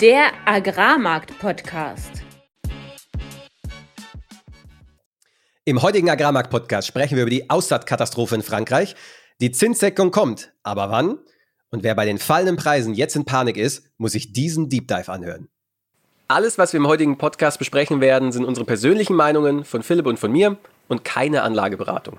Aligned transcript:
Der 0.00 0.30
Agrarmarkt-Podcast. 0.46 2.22
Im 5.66 5.82
heutigen 5.82 6.08
Agrarmarkt-Podcast 6.08 6.88
sprechen 6.88 7.16
wir 7.16 7.24
über 7.24 7.30
die 7.30 7.50
Aussaatkatastrophe 7.50 8.34
in 8.34 8.42
Frankreich. 8.42 8.96
Die 9.42 9.50
Zinssenkung 9.50 10.10
kommt, 10.10 10.52
aber 10.62 10.90
wann? 10.90 11.18
Und 11.70 11.82
wer 11.82 11.94
bei 11.94 12.06
den 12.06 12.18
fallenden 12.18 12.56
Preisen 12.56 12.94
jetzt 12.94 13.14
in 13.14 13.26
Panik 13.26 13.58
ist, 13.58 13.90
muss 13.98 14.12
sich 14.12 14.32
diesen 14.32 14.70
Deep 14.70 14.88
Dive 14.88 15.12
anhören. 15.12 15.48
Alles, 16.28 16.56
was 16.56 16.72
wir 16.72 16.78
im 16.78 16.86
heutigen 16.86 17.18
Podcast 17.18 17.58
besprechen 17.58 18.00
werden, 18.00 18.32
sind 18.32 18.44
unsere 18.44 18.64
persönlichen 18.64 19.16
Meinungen 19.16 19.64
von 19.64 19.82
Philipp 19.82 20.06
und 20.06 20.18
von 20.18 20.32
mir 20.32 20.56
und 20.88 21.04
keine 21.04 21.42
Anlageberatung. 21.42 22.18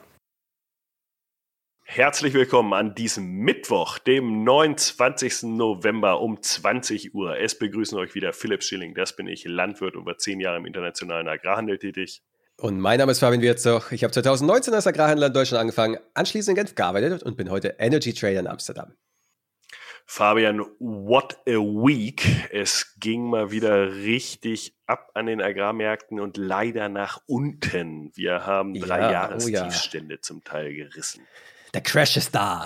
Herzlich 1.94 2.34
willkommen 2.34 2.72
an 2.72 2.96
diesem 2.96 3.30
Mittwoch, 3.40 3.98
dem 3.98 4.46
29. 4.46 5.44
November 5.44 6.22
um 6.22 6.42
20 6.42 7.14
Uhr. 7.14 7.38
Es 7.38 7.60
begrüßen 7.60 7.98
euch 7.98 8.16
wieder 8.16 8.32
Philipp 8.32 8.64
Schilling, 8.64 8.94
das 8.94 9.14
bin 9.14 9.28
ich, 9.28 9.44
Landwirt, 9.44 9.96
über 9.96 10.18
zehn 10.18 10.40
Jahre 10.40 10.56
im 10.56 10.66
internationalen 10.66 11.28
Agrarhandel 11.28 11.80
tätig. 11.80 12.24
Und 12.56 12.80
mein 12.80 12.98
Name 12.98 13.12
ist 13.12 13.20
Fabian 13.20 13.42
Wirzoch. 13.42 13.92
Ich 13.92 14.06
habe 14.06 14.14
2019 14.14 14.74
als 14.74 14.88
Agrarhändler 14.88 15.28
in 15.28 15.34
Deutschland 15.34 15.60
angefangen, 15.60 15.98
anschließend 16.14 16.58
in 16.58 16.64
Genf 16.64 16.76
gearbeitet 16.76 17.24
und 17.24 17.36
bin 17.36 17.52
heute 17.52 17.76
Energy 17.78 18.14
Trader 18.14 18.40
in 18.40 18.48
Amsterdam. 18.48 18.94
Fabian, 20.06 20.62
what 20.80 21.40
a 21.46 21.60
week. 21.60 22.26
Es 22.52 22.96
ging 23.02 23.30
mal 23.30 23.52
wieder 23.52 23.96
richtig 23.96 24.78
ab 24.86 25.12
an 25.14 25.26
den 25.26 25.42
Agrarmärkten 25.42 26.22
und 26.22 26.38
leider 26.38 26.88
nach 26.88 27.20
unten. 27.28 28.16
Wir 28.16 28.46
haben 28.46 28.76
drei 28.76 29.02
ja, 29.02 29.12
Jahrestiefstände 29.12 30.14
oh 30.14 30.16
ja. 30.16 30.22
zum 30.22 30.42
Teil 30.46 30.74
gerissen. 30.74 31.28
Der 31.74 31.82
Crash 31.82 32.18
ist 32.18 32.36
da. 32.36 32.66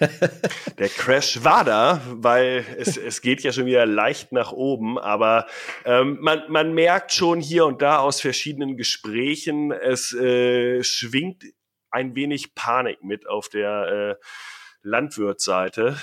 Der 0.78 0.88
Crash 0.88 1.42
war 1.44 1.64
da, 1.64 2.00
weil 2.06 2.64
es, 2.78 2.96
es 2.96 3.20
geht 3.20 3.42
ja 3.42 3.52
schon 3.52 3.66
wieder 3.66 3.86
leicht 3.86 4.32
nach 4.32 4.52
oben, 4.52 4.98
aber 4.98 5.46
ähm, 5.84 6.18
man, 6.20 6.42
man 6.48 6.74
merkt 6.74 7.12
schon 7.12 7.40
hier 7.40 7.64
und 7.66 7.80
da 7.80 7.98
aus 7.98 8.20
verschiedenen 8.20 8.76
Gesprächen, 8.76 9.72
es 9.72 10.12
äh, 10.12 10.82
schwingt 10.82 11.44
ein 11.90 12.14
wenig 12.14 12.54
Panik 12.54 13.02
mit 13.04 13.28
auf 13.28 13.48
der 13.48 14.18
äh, 14.20 14.24
Landwirtsseite. 14.82 15.96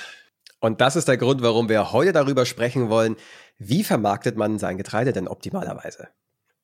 Und 0.59 0.79
das 0.79 0.95
ist 0.95 1.07
der 1.07 1.17
Grund, 1.17 1.41
warum 1.41 1.69
wir 1.69 1.91
heute 1.91 2.13
darüber 2.13 2.45
sprechen 2.45 2.89
wollen, 2.89 3.17
wie 3.57 3.83
vermarktet 3.83 4.37
man 4.37 4.57
sein 4.57 4.77
Getreide 4.77 5.11
denn 5.11 5.27
optimalerweise? 5.27 6.09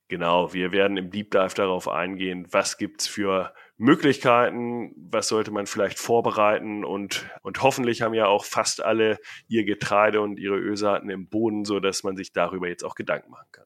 Genau, 0.08 0.54
wir 0.54 0.72
werden 0.72 0.96
im 0.96 1.12
Deep 1.12 1.32
Dive 1.32 1.54
darauf 1.56 1.90
eingehen, 1.90 2.48
was 2.52 2.78
gibt's 2.78 3.08
für 3.08 3.54
Möglichkeiten, 3.78 4.92
was 4.96 5.28
sollte 5.28 5.52
man 5.52 5.68
vielleicht 5.68 6.00
vorbereiten 6.00 6.84
und, 6.84 7.30
und 7.44 7.62
hoffentlich 7.62 8.02
haben 8.02 8.16
ja 8.16 8.26
auch 8.26 8.44
fast 8.44 8.84
alle 8.84 9.20
ihr 9.48 9.66
Getreide 9.66 10.22
und 10.22 10.40
ihre 10.40 10.58
Ölsaaten 10.58 11.10
im 11.10 11.30
Boden, 11.30 11.64
so 11.64 11.80
dass 11.80 12.04
man 12.04 12.18
sich 12.18 12.34
darüber 12.34 12.68
jetzt 12.68 12.84
auch 12.84 12.96
Gedanken 12.96 13.30
machen 13.32 13.48
kann. 13.52 13.66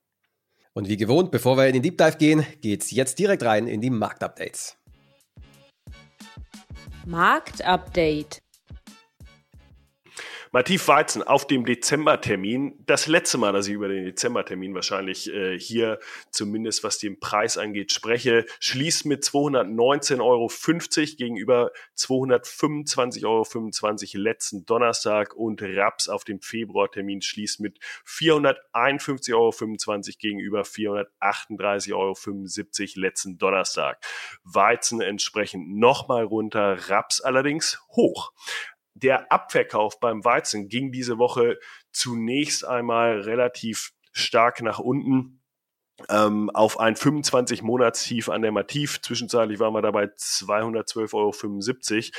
Und 0.74 0.88
wie 0.88 0.98
gewohnt, 0.98 1.32
bevor 1.32 1.58
wir 1.58 1.68
in 1.68 1.74
den 1.74 1.82
Deep 1.82 1.98
Dive 1.98 2.18
gehen, 2.18 2.46
geht's 2.62 2.92
jetzt 2.92 3.20
direkt 3.20 3.44
rein 3.44 3.68
in 3.68 3.82
die 3.82 3.90
Marktupdates. 3.90 4.78
Marktupdate. 7.06 8.42
Mativ 10.54 10.90
Weizen 10.90 11.24
auf 11.24 11.48
dem 11.48 11.64
Dezembertermin. 11.64 12.84
Das 12.86 13.08
letzte 13.08 13.38
Mal, 13.38 13.54
dass 13.54 13.68
ich 13.68 13.74
über 13.74 13.88
den 13.88 14.04
Dezembertermin 14.04 14.76
wahrscheinlich 14.76 15.34
äh, 15.34 15.58
hier 15.58 15.98
zumindest 16.30 16.84
was 16.84 16.98
den 16.98 17.22
Preis 17.22 17.58
angeht 17.58 17.94
spreche, 17.94 18.46
schließt 18.60 19.06
mit 19.06 19.24
219,50 19.24 20.20
Euro 20.22 20.50
gegenüber 21.16 21.72
225,25 21.98 23.24
Euro 23.26 23.46
letzten 24.22 24.66
Donnerstag 24.66 25.34
und 25.36 25.62
Raps 25.62 26.10
auf 26.10 26.26
dem 26.26 26.42
Februartermin 26.42 27.22
schließt 27.22 27.62
mit 27.62 27.80
451,25 28.06 29.34
Euro 29.34 29.52
gegenüber 30.20 30.64
438,75 30.64 31.94
Euro 31.94 32.18
letzten 33.00 33.38
Donnerstag. 33.38 34.04
Weizen 34.44 35.00
entsprechend 35.00 35.74
nochmal 35.78 36.26
runter, 36.26 36.90
Raps 36.90 37.22
allerdings 37.22 37.80
hoch 37.96 38.34
der 39.02 39.32
Abverkauf 39.32 40.00
beim 40.00 40.24
Weizen 40.24 40.68
ging 40.68 40.92
diese 40.92 41.18
Woche 41.18 41.60
zunächst 41.92 42.66
einmal 42.66 43.22
relativ 43.22 43.94
stark 44.12 44.62
nach 44.62 44.80
unten 44.80 45.42
ähm, 46.10 46.50
auf 46.52 46.80
ein 46.80 46.96
25-Monats-Tief 46.96 48.30
an 48.30 48.42
der 48.42 48.52
Mativ. 48.52 49.02
Zwischenzeitlich 49.02 49.60
waren 49.60 49.74
wir 49.74 49.82
dabei 49.82 50.06
212,75 50.06 51.14
Euro. 51.14 52.12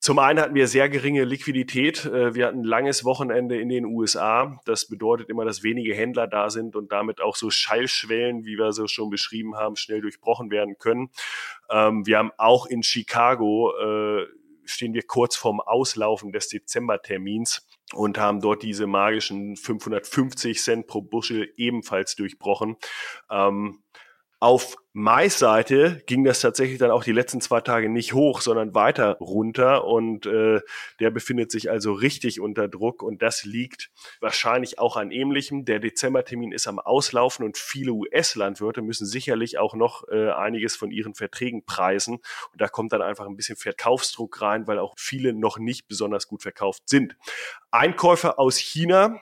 Zum 0.00 0.18
einen 0.18 0.40
hatten 0.40 0.54
wir 0.54 0.66
sehr 0.66 0.88
geringe 0.88 1.24
Liquidität. 1.24 2.06
Äh, 2.06 2.34
wir 2.34 2.46
hatten 2.46 2.60
ein 2.60 2.64
langes 2.64 3.04
Wochenende 3.04 3.60
in 3.60 3.68
den 3.68 3.84
USA. 3.84 4.58
Das 4.64 4.88
bedeutet 4.88 5.28
immer, 5.28 5.44
dass 5.44 5.62
wenige 5.62 5.94
Händler 5.94 6.26
da 6.26 6.48
sind 6.48 6.74
und 6.74 6.90
damit 6.90 7.20
auch 7.20 7.36
so 7.36 7.50
Schallschwellen, 7.50 8.46
wie 8.46 8.56
wir 8.56 8.72
so 8.72 8.86
schon 8.86 9.10
beschrieben 9.10 9.56
haben, 9.56 9.76
schnell 9.76 10.00
durchbrochen 10.00 10.50
werden 10.50 10.78
können. 10.78 11.10
Ähm, 11.68 12.06
wir 12.06 12.16
haben 12.16 12.32
auch 12.38 12.64
in 12.64 12.82
Chicago 12.82 13.74
äh, 13.78 14.26
stehen 14.70 14.94
wir 14.94 15.02
kurz 15.02 15.36
vorm 15.36 15.60
Auslaufen 15.60 16.32
des 16.32 16.48
Dezembertermins 16.48 17.66
und 17.92 18.18
haben 18.18 18.40
dort 18.40 18.62
diese 18.62 18.86
magischen 18.86 19.56
550 19.56 20.60
Cent 20.60 20.86
pro 20.86 21.02
Buschel 21.02 21.52
ebenfalls 21.56 22.14
durchbrochen. 22.14 22.76
Ähm, 23.30 23.82
auf 24.40 24.78
Mais-Seite 24.94 26.02
ging 26.06 26.24
das 26.24 26.40
tatsächlich 26.40 26.78
dann 26.78 26.90
auch 26.90 27.04
die 27.04 27.12
letzten 27.12 27.42
zwei 27.42 27.60
Tage 27.60 27.90
nicht 27.90 28.14
hoch, 28.14 28.40
sondern 28.40 28.74
weiter 28.74 29.18
runter 29.20 29.84
und 29.84 30.24
äh, 30.24 30.60
der 30.98 31.10
befindet 31.10 31.52
sich 31.52 31.70
also 31.70 31.92
richtig 31.92 32.40
unter 32.40 32.66
Druck 32.66 33.02
und 33.02 33.20
das 33.20 33.44
liegt 33.44 33.90
wahrscheinlich 34.20 34.78
auch 34.78 34.96
an 34.96 35.10
ähnlichem. 35.10 35.66
Der 35.66 35.78
Dezembertermin 35.78 36.52
ist 36.52 36.66
am 36.66 36.78
Auslaufen 36.78 37.44
und 37.44 37.58
viele 37.58 37.92
US-Landwirte 37.92 38.80
müssen 38.80 39.06
sicherlich 39.06 39.58
auch 39.58 39.74
noch 39.74 40.08
äh, 40.08 40.30
einiges 40.30 40.74
von 40.74 40.90
ihren 40.90 41.14
Verträgen 41.14 41.62
preisen 41.64 42.14
und 42.14 42.60
da 42.60 42.66
kommt 42.66 42.92
dann 42.92 43.02
einfach 43.02 43.26
ein 43.26 43.36
bisschen 43.36 43.56
Verkaufsdruck 43.56 44.40
rein, 44.40 44.66
weil 44.66 44.78
auch 44.78 44.94
viele 44.96 45.34
noch 45.34 45.58
nicht 45.58 45.86
besonders 45.86 46.26
gut 46.26 46.42
verkauft 46.42 46.88
sind. 46.88 47.14
Einkäufer 47.70 48.38
aus 48.38 48.56
China 48.56 49.20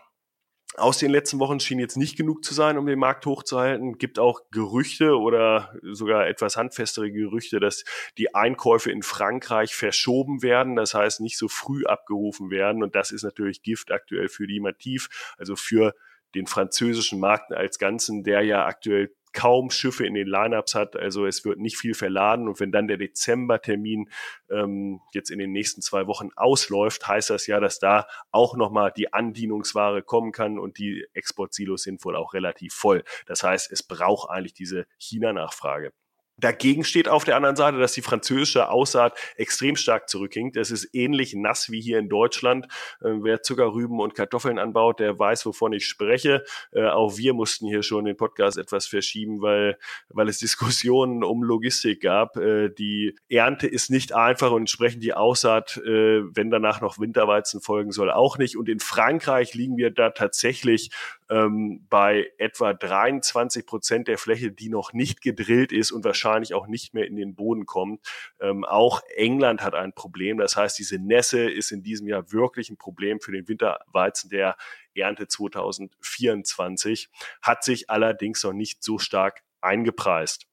aus 0.78 0.98
den 0.98 1.10
letzten 1.10 1.38
Wochen 1.38 1.60
schien 1.60 1.78
jetzt 1.78 1.96
nicht 1.96 2.16
genug 2.16 2.44
zu 2.44 2.54
sein, 2.54 2.78
um 2.78 2.86
den 2.86 2.98
Markt 2.98 3.26
hochzuhalten. 3.26 3.98
Gibt 3.98 4.18
auch 4.18 4.42
Gerüchte 4.50 5.18
oder 5.18 5.74
sogar 5.82 6.26
etwas 6.26 6.56
handfestere 6.56 7.10
Gerüchte, 7.10 7.60
dass 7.60 7.84
die 8.16 8.34
Einkäufe 8.34 8.90
in 8.90 9.02
Frankreich 9.02 9.74
verschoben 9.74 10.42
werden, 10.42 10.76
das 10.76 10.94
heißt 10.94 11.20
nicht 11.20 11.38
so 11.38 11.48
früh 11.48 11.84
abgerufen 11.84 12.50
werden. 12.50 12.82
Und 12.82 12.94
das 12.94 13.10
ist 13.10 13.22
natürlich 13.22 13.62
Gift 13.62 13.90
aktuell 13.90 14.28
für 14.28 14.46
die 14.46 14.60
Mativ, 14.60 15.34
also 15.38 15.56
für 15.56 15.94
den 16.34 16.46
französischen 16.46 17.20
Markt 17.20 17.52
als 17.52 17.78
Ganzen, 17.78 18.22
der 18.22 18.42
ja 18.42 18.66
aktuell 18.66 19.14
kaum 19.38 19.70
Schiffe 19.70 20.04
in 20.04 20.14
den 20.14 20.26
Lineups 20.26 20.74
hat. 20.74 20.96
Also 20.96 21.24
es 21.24 21.44
wird 21.44 21.60
nicht 21.60 21.76
viel 21.76 21.94
verladen. 21.94 22.48
Und 22.48 22.58
wenn 22.58 22.72
dann 22.72 22.88
der 22.88 22.96
Dezembertermin 22.96 24.10
ähm, 24.50 25.00
jetzt 25.12 25.30
in 25.30 25.38
den 25.38 25.52
nächsten 25.52 25.80
zwei 25.80 26.08
Wochen 26.08 26.30
ausläuft, 26.34 27.06
heißt 27.06 27.30
das 27.30 27.46
ja, 27.46 27.60
dass 27.60 27.78
da 27.78 28.08
auch 28.32 28.56
nochmal 28.56 28.92
die 28.96 29.12
Andienungsware 29.12 30.02
kommen 30.02 30.32
kann 30.32 30.58
und 30.58 30.78
die 30.78 31.06
Exportsilos 31.12 31.84
sind 31.84 32.04
wohl 32.04 32.16
auch 32.16 32.34
relativ 32.34 32.74
voll. 32.74 33.04
Das 33.26 33.44
heißt, 33.44 33.70
es 33.70 33.84
braucht 33.84 34.28
eigentlich 34.28 34.54
diese 34.54 34.88
China-Nachfrage. 34.98 35.92
Dagegen 36.38 36.84
steht 36.84 37.08
auf 37.08 37.24
der 37.24 37.36
anderen 37.36 37.56
Seite, 37.56 37.78
dass 37.78 37.92
die 37.92 38.02
französische 38.02 38.70
Aussaat 38.70 39.18
extrem 39.36 39.76
stark 39.76 40.08
zurückhinkt. 40.08 40.56
Es 40.56 40.70
ist 40.70 40.94
ähnlich 40.94 41.34
nass 41.34 41.70
wie 41.70 41.80
hier 41.80 41.98
in 41.98 42.08
Deutschland. 42.08 42.66
Äh, 43.00 43.10
wer 43.22 43.42
Zuckerrüben 43.42 44.00
und 44.00 44.14
Kartoffeln 44.14 44.58
anbaut, 44.58 45.00
der 45.00 45.18
weiß, 45.18 45.44
wovon 45.46 45.72
ich 45.72 45.86
spreche. 45.86 46.44
Äh, 46.72 46.86
auch 46.86 47.16
wir 47.16 47.34
mussten 47.34 47.66
hier 47.66 47.82
schon 47.82 48.04
den 48.04 48.16
Podcast 48.16 48.56
etwas 48.56 48.86
verschieben, 48.86 49.42
weil, 49.42 49.78
weil 50.08 50.28
es 50.28 50.38
Diskussionen 50.48 51.24
um 51.24 51.42
Logistik 51.42 52.02
gab. 52.02 52.36
Äh, 52.36 52.70
die 52.70 53.16
Ernte 53.28 53.66
ist 53.66 53.90
nicht 53.90 54.14
einfach 54.14 54.52
und 54.52 54.62
entsprechend 54.62 55.02
die 55.02 55.14
Aussaat, 55.14 55.78
äh, 55.78 56.22
wenn 56.36 56.50
danach 56.50 56.80
noch 56.80 56.98
Winterweizen 56.98 57.60
folgen 57.60 57.90
soll, 57.90 58.10
auch 58.10 58.38
nicht. 58.38 58.56
Und 58.56 58.68
in 58.68 58.80
Frankreich 58.80 59.54
liegen 59.54 59.76
wir 59.76 59.90
da 59.90 60.10
tatsächlich 60.10 60.90
ähm, 61.30 61.86
bei 61.88 62.30
etwa 62.38 62.72
23 62.72 63.66
Prozent 63.66 64.08
der 64.08 64.18
Fläche, 64.18 64.50
die 64.50 64.68
noch 64.68 64.92
nicht 64.92 65.20
gedrillt 65.20 65.72
ist 65.72 65.92
und 65.92 66.04
wahrscheinlich 66.04 66.54
auch 66.54 66.66
nicht 66.66 66.94
mehr 66.94 67.06
in 67.06 67.16
den 67.16 67.34
Boden 67.34 67.66
kommt. 67.66 68.00
Ähm, 68.40 68.64
auch 68.64 69.02
England 69.14 69.62
hat 69.62 69.74
ein 69.74 69.92
Problem. 69.92 70.38
Das 70.38 70.56
heißt, 70.56 70.78
diese 70.78 70.98
Nässe 70.98 71.48
ist 71.50 71.70
in 71.70 71.82
diesem 71.82 72.06
Jahr 72.08 72.32
wirklich 72.32 72.70
ein 72.70 72.76
Problem 72.76 73.20
für 73.20 73.32
den 73.32 73.48
Winterweizen 73.48 74.30
der 74.30 74.56
Ernte 74.94 75.28
2024, 75.28 77.08
hat 77.42 77.62
sich 77.62 77.88
allerdings 77.88 78.42
noch 78.42 78.52
nicht 78.52 78.82
so 78.82 78.98
stark 78.98 79.42
eingepreist. 79.60 80.47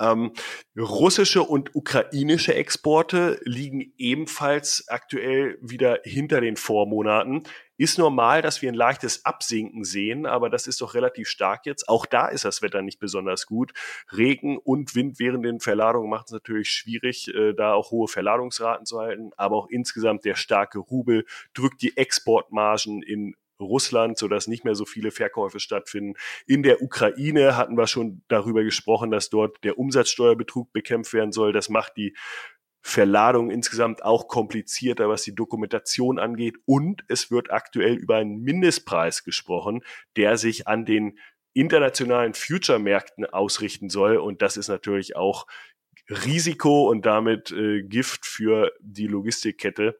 Ähm, 0.00 0.32
russische 0.76 1.42
und 1.42 1.74
ukrainische 1.74 2.54
Exporte 2.54 3.40
liegen 3.44 3.92
ebenfalls 3.98 4.84
aktuell 4.88 5.58
wieder 5.60 6.00
hinter 6.04 6.40
den 6.40 6.56
Vormonaten. 6.56 7.44
ist 7.76 7.98
normal, 7.98 8.40
dass 8.40 8.62
wir 8.62 8.70
ein 8.70 8.76
leichtes 8.76 9.24
Absinken 9.24 9.84
sehen, 9.84 10.26
aber 10.26 10.48
das 10.48 10.66
ist 10.66 10.80
doch 10.80 10.94
relativ 10.94 11.28
stark 11.28 11.66
jetzt. 11.66 11.88
Auch 11.88 12.06
da 12.06 12.28
ist 12.28 12.44
das 12.44 12.62
Wetter 12.62 12.82
nicht 12.82 13.00
besonders 13.00 13.46
gut. 13.46 13.72
Regen 14.16 14.58
und 14.58 14.94
Wind 14.94 15.18
während 15.18 15.44
den 15.44 15.60
Verladungen 15.60 16.08
macht 16.08 16.26
es 16.26 16.32
natürlich 16.32 16.70
schwierig, 16.70 17.34
äh, 17.34 17.52
da 17.52 17.74
auch 17.74 17.90
hohe 17.90 18.08
Verladungsraten 18.08 18.86
zu 18.86 19.00
halten. 19.00 19.30
Aber 19.36 19.56
auch 19.56 19.68
insgesamt 19.68 20.24
der 20.24 20.36
starke 20.36 20.78
Rubel 20.78 21.24
drückt 21.52 21.82
die 21.82 21.96
Exportmargen 21.96 23.02
in 23.02 23.34
Russland, 23.64 24.18
sodass 24.18 24.46
nicht 24.46 24.64
mehr 24.64 24.74
so 24.74 24.84
viele 24.84 25.10
Verkäufe 25.10 25.60
stattfinden. 25.60 26.14
In 26.46 26.62
der 26.62 26.82
Ukraine 26.82 27.56
hatten 27.56 27.76
wir 27.76 27.86
schon 27.86 28.22
darüber 28.28 28.62
gesprochen, 28.62 29.10
dass 29.10 29.30
dort 29.30 29.62
der 29.64 29.78
Umsatzsteuerbetrug 29.78 30.72
bekämpft 30.72 31.12
werden 31.12 31.32
soll. 31.32 31.52
Das 31.52 31.68
macht 31.68 31.96
die 31.96 32.14
Verladung 32.86 33.50
insgesamt 33.50 34.04
auch 34.04 34.28
komplizierter, 34.28 35.08
was 35.08 35.22
die 35.22 35.34
Dokumentation 35.34 36.18
angeht. 36.18 36.56
Und 36.66 37.02
es 37.08 37.30
wird 37.30 37.50
aktuell 37.50 37.94
über 37.94 38.16
einen 38.16 38.42
Mindestpreis 38.42 39.24
gesprochen, 39.24 39.82
der 40.16 40.36
sich 40.36 40.68
an 40.68 40.84
den 40.84 41.18
internationalen 41.54 42.34
Future-Märkten 42.34 43.24
ausrichten 43.24 43.88
soll. 43.88 44.18
Und 44.18 44.42
das 44.42 44.58
ist 44.58 44.68
natürlich 44.68 45.16
auch 45.16 45.46
Risiko 46.10 46.90
und 46.90 47.06
damit 47.06 47.50
äh, 47.52 47.82
Gift 47.82 48.26
für 48.26 48.72
die 48.80 49.06
Logistikkette. 49.06 49.98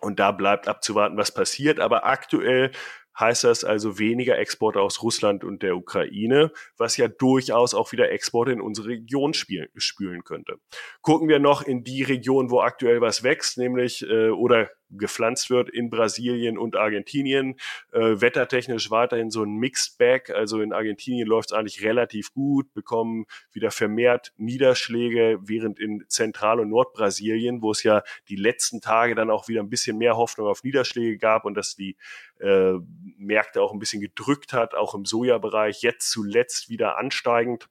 Und 0.00 0.18
da 0.18 0.32
bleibt 0.32 0.68
abzuwarten, 0.68 1.16
was 1.16 1.32
passiert. 1.32 1.80
Aber 1.80 2.06
aktuell 2.06 2.70
heißt 3.18 3.44
das 3.44 3.64
also 3.64 3.98
weniger 3.98 4.38
Exporte 4.38 4.80
aus 4.80 5.02
Russland 5.02 5.42
und 5.42 5.62
der 5.62 5.76
Ukraine, 5.76 6.52
was 6.76 6.96
ja 6.96 7.08
durchaus 7.08 7.74
auch 7.74 7.92
wieder 7.92 8.10
Exporte 8.10 8.52
in 8.52 8.60
unsere 8.60 8.88
Region 8.88 9.34
spielen, 9.34 9.68
spülen 9.76 10.24
könnte. 10.24 10.58
Gucken 11.02 11.28
wir 11.28 11.38
noch 11.38 11.62
in 11.62 11.82
die 11.82 12.02
Region, 12.02 12.50
wo 12.50 12.60
aktuell 12.60 13.00
was 13.00 13.22
wächst, 13.22 13.58
nämlich 13.58 14.08
äh, 14.08 14.30
oder 14.30 14.70
gepflanzt 14.90 15.50
wird 15.50 15.68
in 15.68 15.90
Brasilien 15.90 16.58
und 16.58 16.76
Argentinien. 16.76 17.56
Äh, 17.92 18.20
wettertechnisch 18.20 18.90
weiterhin 18.90 19.30
so 19.30 19.42
ein 19.42 19.56
Mixed 19.56 19.98
Bag. 19.98 20.30
Also 20.30 20.60
in 20.60 20.72
Argentinien 20.72 21.26
läuft 21.26 21.50
es 21.50 21.56
eigentlich 21.56 21.82
relativ 21.82 22.32
gut, 22.32 22.72
bekommen 22.74 23.26
wieder 23.52 23.70
vermehrt 23.70 24.32
Niederschläge, 24.36 25.38
während 25.42 25.78
in 25.78 26.04
Zentral- 26.08 26.60
und 26.60 26.70
Nordbrasilien, 26.70 27.62
wo 27.62 27.70
es 27.70 27.82
ja 27.82 28.02
die 28.28 28.36
letzten 28.36 28.80
Tage 28.80 29.14
dann 29.14 29.30
auch 29.30 29.48
wieder 29.48 29.60
ein 29.60 29.70
bisschen 29.70 29.98
mehr 29.98 30.16
Hoffnung 30.16 30.46
auf 30.46 30.64
Niederschläge 30.64 31.18
gab 31.18 31.44
und 31.44 31.54
dass 31.54 31.76
die 31.76 31.96
äh, 32.40 32.74
Märkte 33.16 33.62
auch 33.62 33.72
ein 33.72 33.78
bisschen 33.78 34.00
gedrückt 34.00 34.52
hat, 34.52 34.74
auch 34.74 34.94
im 34.94 35.04
Sojabereich, 35.04 35.82
jetzt 35.82 36.10
zuletzt 36.10 36.68
wieder 36.68 36.98
ansteigend. 36.98 37.68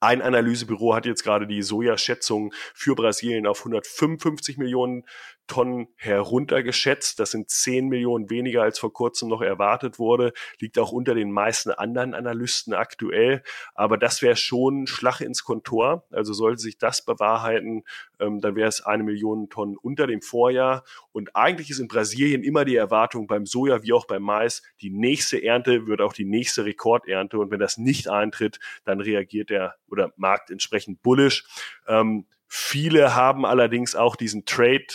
Ein 0.00 0.22
Analysebüro 0.22 0.94
hat 0.94 1.06
jetzt 1.06 1.22
gerade 1.22 1.46
die 1.46 1.62
Sojaschätzung 1.62 2.52
für 2.74 2.94
Brasilien 2.94 3.46
auf 3.46 3.60
155 3.60 4.58
Millionen 4.58 5.04
Tonnen 5.46 5.88
heruntergeschätzt. 5.96 7.20
Das 7.20 7.30
sind 7.30 7.50
10 7.50 7.88
Millionen 7.88 8.30
weniger 8.30 8.62
als 8.62 8.78
vor 8.78 8.92
kurzem 8.92 9.28
noch 9.28 9.42
erwartet 9.42 9.98
wurde. 9.98 10.32
Liegt 10.58 10.78
auch 10.78 10.92
unter 10.92 11.14
den 11.14 11.30
meisten 11.30 11.70
anderen 11.70 12.14
Analysten 12.14 12.74
aktuell. 12.74 13.42
Aber 13.74 13.98
das 13.98 14.22
wäre 14.22 14.36
schon 14.36 14.86
Schlag 14.86 15.20
ins 15.20 15.44
Kontor. 15.44 16.04
Also 16.10 16.32
sollte 16.32 16.60
sich 16.60 16.78
das 16.78 17.04
bewahrheiten, 17.04 17.84
ähm, 18.20 18.40
dann 18.40 18.56
wäre 18.56 18.68
es 18.68 18.84
eine 18.84 19.02
Million 19.02 19.48
Tonnen 19.50 19.76
unter 19.76 20.06
dem 20.06 20.22
Vorjahr. 20.22 20.84
Und 21.12 21.34
eigentlich 21.36 21.70
ist 21.70 21.78
in 21.78 21.88
Brasilien 21.88 22.42
immer 22.42 22.64
die 22.64 22.76
Erwartung 22.76 23.26
beim 23.26 23.46
Soja 23.46 23.82
wie 23.82 23.92
auch 23.92 24.06
beim 24.06 24.22
Mais, 24.22 24.62
die 24.80 24.90
nächste 24.90 25.42
Ernte 25.42 25.86
wird 25.86 26.00
auch 26.00 26.12
die 26.12 26.24
nächste 26.24 26.64
Rekordernte. 26.64 27.38
Und 27.38 27.50
wenn 27.50 27.60
das 27.60 27.78
nicht 27.78 28.08
eintritt, 28.08 28.60
dann 28.84 29.00
reagiert 29.00 29.50
der 29.50 29.76
oder 29.88 30.12
Markt 30.16 30.50
entsprechend 30.50 31.02
bullisch. 31.02 31.44
Ähm, 31.86 32.26
viele 32.46 33.14
haben 33.14 33.44
allerdings 33.44 33.94
auch 33.94 34.16
diesen 34.16 34.44
Trade 34.44 34.86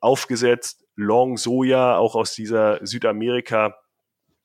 aufgesetzt, 0.00 0.84
Long 0.94 1.36
Soja, 1.36 1.96
auch 1.96 2.14
aus 2.14 2.34
dieser 2.34 2.84
Südamerika 2.84 3.74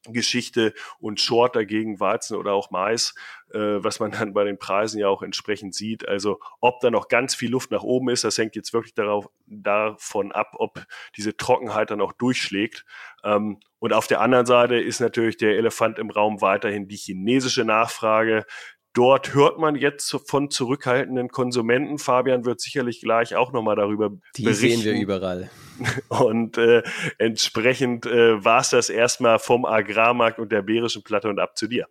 Geschichte 0.08 0.74
und 1.00 1.22
Short 1.22 1.56
dagegen 1.56 2.00
Weizen 2.00 2.36
oder 2.36 2.54
auch 2.54 2.72
Mais, 2.72 3.14
äh, 3.54 3.60
was 3.60 4.00
man 4.00 4.12
dann 4.12 4.34
bei 4.34 4.44
den 4.44 4.58
Preisen 4.58 5.00
ja 5.00 5.08
auch 5.08 5.22
entsprechend 5.22 5.76
sieht. 5.76 6.08
Also 6.08 6.40
ob 6.60 6.80
da 6.80 6.90
noch 6.90 7.08
ganz 7.08 7.36
viel 7.36 7.52
Luft 7.52 7.72
nach 7.72 7.84
oben 7.84 8.10
ist, 8.10 8.24
das 8.24 8.38
hängt 8.38 8.56
jetzt 8.56 8.74
wirklich 8.74 8.96
darauf, 8.96 9.30
davon 9.46 10.32
ab, 10.32 10.54
ob 10.56 10.84
diese 11.16 11.38
Trockenheit 11.38 11.92
dann 11.92 12.02
auch 12.02 12.14
durchschlägt. 12.14 12.86
Ähm, 13.24 13.60
und 13.80 13.94
auf 13.94 14.08
der 14.08 14.22
anderen 14.22 14.46
Seite 14.46 14.76
ist 14.80 15.02
natürlich 15.02 15.38
der 15.38 15.56
Elefant 15.58 16.00
im 16.00 16.10
Raum 16.10 16.42
weiterhin 16.42 16.88
die 16.88 16.98
chinesische 16.98 17.64
Nachfrage, 17.64 18.46
Dort 18.94 19.34
hört 19.34 19.58
man 19.58 19.76
jetzt 19.76 20.18
von 20.26 20.50
zurückhaltenden 20.50 21.30
Konsumenten. 21.30 21.98
Fabian 21.98 22.44
wird 22.44 22.60
sicherlich 22.60 23.00
gleich 23.00 23.36
auch 23.36 23.54
nochmal 23.54 23.78
darüber 23.78 24.12
Die 24.36 24.44
berichten. 24.44 24.82
sehen 24.82 24.84
wir 24.84 24.94
überall. 24.94 25.50
Und 26.10 26.58
äh, 26.58 26.84
entsprechend 27.18 28.06
äh, 28.06 28.44
war 28.44 28.60
es 28.60 28.72
das 28.72 28.90
erstmal 28.90 29.40
vom 29.40 29.66
Agrarmarkt 29.66 30.40
und 30.40 30.52
der 30.52 30.62
Bärischen 30.62 31.04
Platte 31.04 31.30
und 31.30 31.40
ab 31.40 31.58
zu 31.58 31.68
dir. 31.68 31.88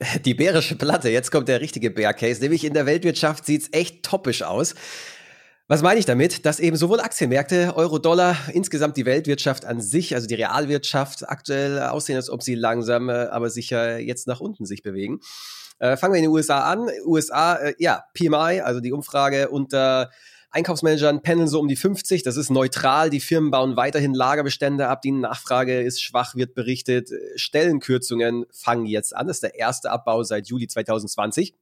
Die 0.24 0.34
bärische 0.34 0.76
Platte, 0.76 1.08
jetzt 1.08 1.30
kommt 1.30 1.48
der 1.48 1.60
richtige 1.60 1.90
Bear 1.90 2.12
Case, 2.12 2.40
nämlich 2.42 2.64
in 2.64 2.74
der 2.74 2.86
Weltwirtschaft 2.86 3.46
sieht 3.46 3.62
es 3.62 3.72
echt 3.72 4.02
toppisch 4.02 4.42
aus. 4.42 4.74
Was 5.68 5.82
meine 5.82 6.00
ich 6.00 6.06
damit? 6.06 6.44
Dass 6.46 6.58
eben 6.58 6.76
sowohl 6.76 7.00
Aktienmärkte, 7.00 7.74
Euro-Dollar, 7.76 8.36
insgesamt 8.52 8.96
die 8.96 9.06
Weltwirtschaft 9.06 9.64
an 9.64 9.80
sich, 9.80 10.14
also 10.14 10.26
die 10.26 10.34
Realwirtschaft 10.34 11.28
aktuell 11.28 11.78
aussehen, 11.80 12.16
als 12.16 12.28
ob 12.28 12.42
sie 12.42 12.56
langsam, 12.56 13.08
äh, 13.08 13.28
aber 13.30 13.50
sicher 13.50 13.98
jetzt 13.98 14.26
nach 14.26 14.40
unten 14.40 14.66
sich 14.66 14.82
bewegen. 14.82 15.20
Äh, 15.80 15.96
fangen 15.96 16.14
wir 16.14 16.18
in 16.18 16.24
den 16.24 16.32
USA 16.32 16.70
an. 16.70 16.88
USA, 17.04 17.56
äh, 17.56 17.74
ja, 17.78 18.04
PMI, 18.14 18.60
also 18.60 18.80
die 18.80 18.92
Umfrage 18.92 19.48
unter 19.48 20.10
Einkaufsmanagern 20.52 21.22
pendeln 21.22 21.48
so 21.48 21.58
um 21.58 21.68
die 21.68 21.76
50. 21.76 22.22
Das 22.22 22.36
ist 22.36 22.50
neutral. 22.50 23.08
Die 23.10 23.20
Firmen 23.20 23.50
bauen 23.50 23.76
weiterhin 23.76 24.14
Lagerbestände 24.14 24.88
ab. 24.88 25.00
Die 25.02 25.12
Nachfrage 25.12 25.80
ist 25.80 26.02
schwach, 26.02 26.34
wird 26.34 26.54
berichtet. 26.54 27.10
Stellenkürzungen 27.36 28.46
fangen 28.52 28.86
jetzt 28.86 29.16
an. 29.16 29.26
Das 29.26 29.38
ist 29.38 29.42
der 29.42 29.54
erste 29.54 29.90
Abbau 29.90 30.22
seit 30.22 30.48
Juli 30.48 30.68
2020 30.68 31.54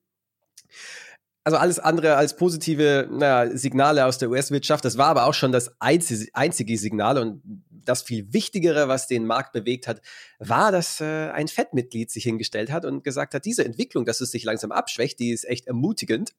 also 1.49 1.57
alles 1.57 1.79
andere 1.79 2.17
als 2.17 2.37
positive 2.37 3.09
naja, 3.11 3.57
Signale 3.57 4.05
aus 4.05 4.19
der 4.19 4.29
US-Wirtschaft. 4.29 4.85
Das 4.85 4.99
war 4.99 5.07
aber 5.07 5.25
auch 5.25 5.33
schon 5.33 5.51
das 5.51 5.73
einzige, 5.81 6.29
einzige 6.35 6.77
Signal 6.77 7.17
und 7.17 7.43
das 7.85 8.03
viel 8.03 8.33
Wichtigere, 8.33 8.89
was 8.89 9.07
den 9.07 9.27
Markt 9.27 9.53
bewegt 9.53 9.87
hat, 9.87 10.01
war, 10.39 10.73
dass 10.73 11.01
äh, 11.01 11.31
ein 11.31 11.49
FED-Mitglied 11.49 12.11
sich 12.11 12.25
hingestellt 12.25 12.71
hat 12.71 12.85
und 12.85 13.05
gesagt 13.05 13.35
hat, 13.35 13.45
diese 13.45 13.65
Entwicklung, 13.65 14.05
dass 14.05 14.21
es 14.21 14.31
sich 14.31 14.45
langsam 14.45 14.73
abschwächt, 14.73 15.19
die 15.19 15.31
ist 15.31 15.45
echt 15.45 15.67
ermutigend. 15.67 16.35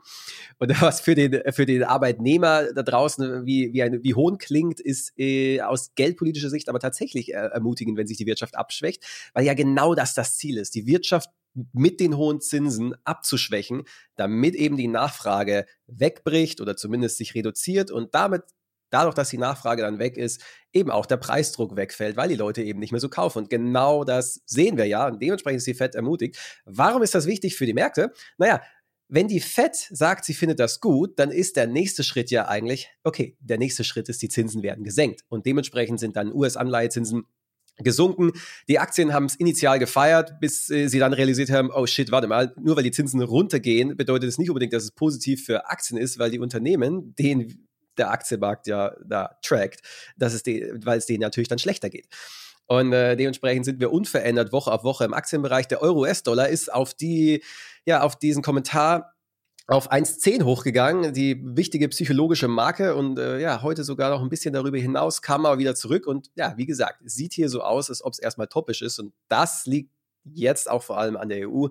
Und 0.58 0.70
was 0.82 1.02
für 1.02 1.16
den, 1.16 1.42
für 1.52 1.66
den 1.66 1.84
Arbeitnehmer 1.84 2.74
da 2.74 2.84
draußen 2.84 3.46
wie, 3.46 3.74
wie, 3.74 3.84
ein, 3.84 4.04
wie 4.04 4.16
Hohn 4.16 4.38
klingt, 4.38 4.80
ist 4.80 5.14
äh, 5.18 5.62
aus 5.62 5.94
geldpolitischer 5.96 6.50
Sicht 6.50 6.70
aber 6.70 6.80
tatsächlich 6.80 7.34
äh, 7.34 7.38
ermutigend, 7.38 7.98
wenn 7.98 8.08
sich 8.08 8.18
die 8.18 8.26
Wirtschaft 8.26 8.56
abschwächt, 8.56 9.06
weil 9.34 9.46
ja 9.46 9.54
genau 9.54 9.96
das 9.96 10.14
das 10.14 10.38
Ziel 10.38 10.58
ist. 10.58 10.76
Die 10.76 10.88
Wirtschaft 10.88 11.30
mit 11.74 12.00
den 12.00 12.16
hohen 12.16 12.42
Zinsen 12.42 12.96
abzuschwächen, 13.04 13.84
damit 14.16 14.56
eben 14.56 14.78
die 14.78 14.88
Nachfrage 14.88 15.66
wegbricht 15.88 16.62
oder 16.62 16.76
zumindest 16.76 17.18
sich 17.18 17.36
reduziert 17.36 17.92
und 17.92 18.14
damit 18.14 18.44
dadurch, 18.90 19.16
dass 19.16 19.30
die 19.30 19.38
Nachfrage 19.38 19.82
dann 19.82 20.00
weg 20.00 20.18
ist, 20.18 20.42
eben 20.74 20.92
auch 20.92 21.06
der 21.06 21.18
Preisdruck 21.18 21.76
wegfällt, 21.76 22.18
weil 22.18 22.30
die 22.30 22.36
Leute 22.36 22.62
eben 22.64 22.80
nicht 22.80 22.92
mehr 22.92 23.02
so 23.02 23.10
kaufen. 23.10 23.40
Und 23.40 23.50
genau 23.50 24.04
das 24.04 24.42
sehen 24.46 24.78
wir 24.78 24.86
ja 24.86 25.08
und 25.08 25.22
dementsprechend 25.22 25.60
ist 25.60 25.68
die 25.68 25.74
FED 25.74 25.96
ermutigt. 25.96 26.38
Warum 26.66 27.02
ist 27.02 27.16
das 27.16 27.26
wichtig 27.26 27.56
für 27.56 27.66
die 27.66 27.74
Märkte? 27.74 28.12
Naja, 28.38 28.62
wenn 29.08 29.28
die 29.28 29.40
FED 29.40 29.76
sagt, 29.90 30.24
sie 30.24 30.36
findet 30.36 30.60
das 30.60 30.80
gut, 30.80 31.18
dann 31.18 31.32
ist 31.32 31.56
der 31.56 31.66
nächste 31.66 32.04
Schritt 32.04 32.30
ja 32.30 32.48
eigentlich, 32.48 32.90
okay, 33.04 33.36
der 33.40 33.58
nächste 33.58 33.84
Schritt 33.84 34.08
ist, 34.08 34.22
die 34.22 34.30
Zinsen 34.30 34.62
werden 34.62 34.84
gesenkt. 34.84 35.22
Und 35.30 35.48
dementsprechend 35.48 36.00
sind 36.00 36.16
dann 36.16 36.32
US-Anleihezinsen 36.32 37.24
gesunken. 37.84 38.34
Die 38.68 38.78
Aktien 38.78 39.14
haben 39.14 39.26
es 39.26 39.36
initial 39.36 39.80
gefeiert, 39.80 40.40
bis 40.40 40.70
äh, 40.70 40.88
sie 40.88 41.00
dann 41.00 41.14
realisiert 41.14 41.50
haben, 41.50 41.72
oh 41.74 41.88
shit, 41.88 42.12
warte 42.12 42.28
mal, 42.28 42.54
nur 42.62 42.76
weil 42.76 42.84
die 42.84 42.92
Zinsen 42.92 43.22
runtergehen, 43.22 43.98
bedeutet 43.98 44.30
es 44.30 44.38
nicht 44.38 44.50
unbedingt, 44.50 44.74
dass 44.74 44.84
es 44.84 44.92
positiv 44.92 45.46
für 45.46 45.68
Aktien 45.70 45.98
ist, 45.98 46.20
weil 46.20 46.30
die 46.30 46.40
Unternehmen, 46.40 47.16
denen 47.16 47.69
der 48.00 48.12
Aktienmarkt 48.12 48.68
ja 48.68 48.96
da 49.06 49.38
trackt, 49.44 49.82
dass 50.18 50.34
es 50.34 50.44
die, 50.44 50.72
weil 50.84 50.98
es 50.98 51.06
denen 51.06 51.22
natürlich 51.22 51.50
dann 51.50 51.60
schlechter 51.60 51.90
geht. 51.90 52.08
Und 52.66 52.94
äh, 52.94 53.16
dementsprechend 53.16 53.66
sind 53.66 53.80
wir 53.80 53.92
unverändert 53.92 54.52
Woche 54.52 54.72
auf 54.72 54.84
Woche 54.84 55.04
im 55.04 55.14
Aktienbereich. 55.14 55.68
Der 55.68 55.82
Euro-US-Dollar 55.82 56.50
ist 56.50 56.72
auf 56.72 56.94
die, 56.94 57.44
ja, 57.86 58.02
auf 58.02 58.16
diesen 58.16 58.44
Kommentar 58.44 59.16
auf 59.70 59.92
1,10 59.92 60.44
hochgegangen, 60.44 61.14
die 61.14 61.40
wichtige 61.44 61.90
psychologische 61.90 62.48
Marke 62.48 62.96
und 62.96 63.20
äh, 63.20 63.40
ja, 63.40 63.62
heute 63.62 63.84
sogar 63.84 64.10
noch 64.10 64.22
ein 64.22 64.30
bisschen 64.30 64.54
darüber 64.54 64.80
hinaus, 64.80 65.22
kam 65.22 65.46
aber 65.46 65.60
wieder 65.60 65.76
zurück 65.76 66.08
und 66.08 66.32
ja, 66.36 66.56
wie 66.58 66.66
gesagt, 66.66 67.02
sieht 67.06 67.34
hier 67.34 67.50
so 67.50 67.62
aus, 67.62 67.90
als 67.90 68.04
ob 68.04 68.14
es 68.14 68.20
erstmal 68.20 68.48
topisch 68.48 68.82
ist 68.82 68.98
und 68.98 69.14
das 69.28 69.68
liegt 69.68 69.92
jetzt 70.24 70.70
auch 70.70 70.82
vor 70.82 70.98
allem 70.98 71.18
an 71.18 71.30
der 71.30 71.48
EU 71.48 71.68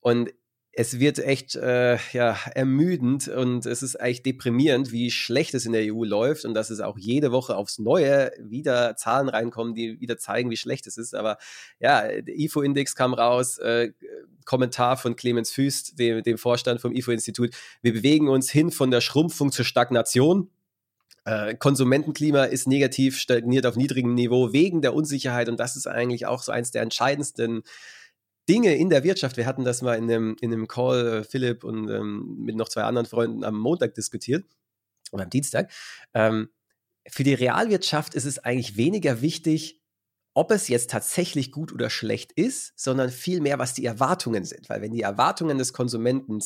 und 0.00 0.30
es 0.76 0.98
wird 0.98 1.18
echt 1.20 1.54
äh, 1.54 1.98
ja, 2.12 2.36
ermüdend 2.54 3.28
und 3.28 3.64
es 3.64 3.82
ist 3.82 3.96
eigentlich 4.00 4.22
deprimierend, 4.22 4.90
wie 4.90 5.10
schlecht 5.10 5.54
es 5.54 5.66
in 5.66 5.72
der 5.72 5.94
EU 5.94 6.04
läuft 6.04 6.44
und 6.44 6.54
dass 6.54 6.70
es 6.70 6.80
auch 6.80 6.98
jede 6.98 7.30
Woche 7.30 7.56
aufs 7.56 7.78
Neue 7.78 8.32
wieder 8.40 8.96
Zahlen 8.96 9.28
reinkommen, 9.28 9.74
die 9.74 10.00
wieder 10.00 10.18
zeigen, 10.18 10.50
wie 10.50 10.56
schlecht 10.56 10.86
es 10.86 10.96
ist. 10.96 11.14
Aber 11.14 11.38
ja, 11.78 12.02
der 12.02 12.36
IFO-Index 12.36 12.96
kam 12.96 13.14
raus, 13.14 13.58
äh, 13.58 13.92
Kommentar 14.44 14.96
von 14.96 15.14
Clemens 15.14 15.52
Füst, 15.52 15.98
dem, 15.98 16.22
dem 16.22 16.38
Vorstand 16.38 16.80
vom 16.80 16.92
IFO-Institut. 16.92 17.50
Wir 17.80 17.92
bewegen 17.92 18.28
uns 18.28 18.50
hin 18.50 18.70
von 18.72 18.90
der 18.90 19.00
Schrumpfung 19.00 19.52
zur 19.52 19.64
Stagnation. 19.64 20.50
Äh, 21.24 21.54
Konsumentenklima 21.54 22.44
ist 22.44 22.66
negativ, 22.66 23.18
stagniert 23.18 23.64
auf 23.64 23.76
niedrigem 23.76 24.14
Niveau 24.14 24.52
wegen 24.52 24.82
der 24.82 24.94
Unsicherheit 24.94 25.48
und 25.48 25.58
das 25.60 25.76
ist 25.76 25.86
eigentlich 25.86 26.26
auch 26.26 26.42
so 26.42 26.52
eins 26.52 26.72
der 26.72 26.82
entscheidendsten 26.82 27.62
Dinge 28.48 28.74
in 28.74 28.90
der 28.90 29.04
Wirtschaft. 29.04 29.36
Wir 29.36 29.46
hatten 29.46 29.64
das 29.64 29.82
mal 29.82 29.94
in 29.94 30.04
einem, 30.04 30.36
in 30.40 30.52
einem 30.52 30.68
Call, 30.68 31.06
äh, 31.06 31.24
Philipp 31.24 31.64
und 31.64 31.88
ähm, 31.88 32.36
mit 32.38 32.56
noch 32.56 32.68
zwei 32.68 32.82
anderen 32.82 33.06
Freunden 33.06 33.44
am 33.44 33.58
Montag 33.58 33.94
diskutiert 33.94 34.44
oder 35.12 35.24
am 35.24 35.30
Dienstag. 35.30 35.70
Ähm, 36.12 36.50
für 37.08 37.24
die 37.24 37.34
Realwirtschaft 37.34 38.14
ist 38.14 38.24
es 38.24 38.38
eigentlich 38.38 38.76
weniger 38.76 39.20
wichtig, 39.20 39.80
ob 40.34 40.50
es 40.50 40.68
jetzt 40.68 40.90
tatsächlich 40.90 41.52
gut 41.52 41.72
oder 41.72 41.90
schlecht 41.90 42.32
ist, 42.32 42.72
sondern 42.76 43.10
vielmehr, 43.10 43.58
was 43.58 43.74
die 43.74 43.84
Erwartungen 43.84 44.44
sind. 44.44 44.68
Weil 44.68 44.82
wenn 44.82 44.92
die 44.92 45.02
Erwartungen 45.02 45.58
des 45.58 45.72
Konsumenten 45.72 46.40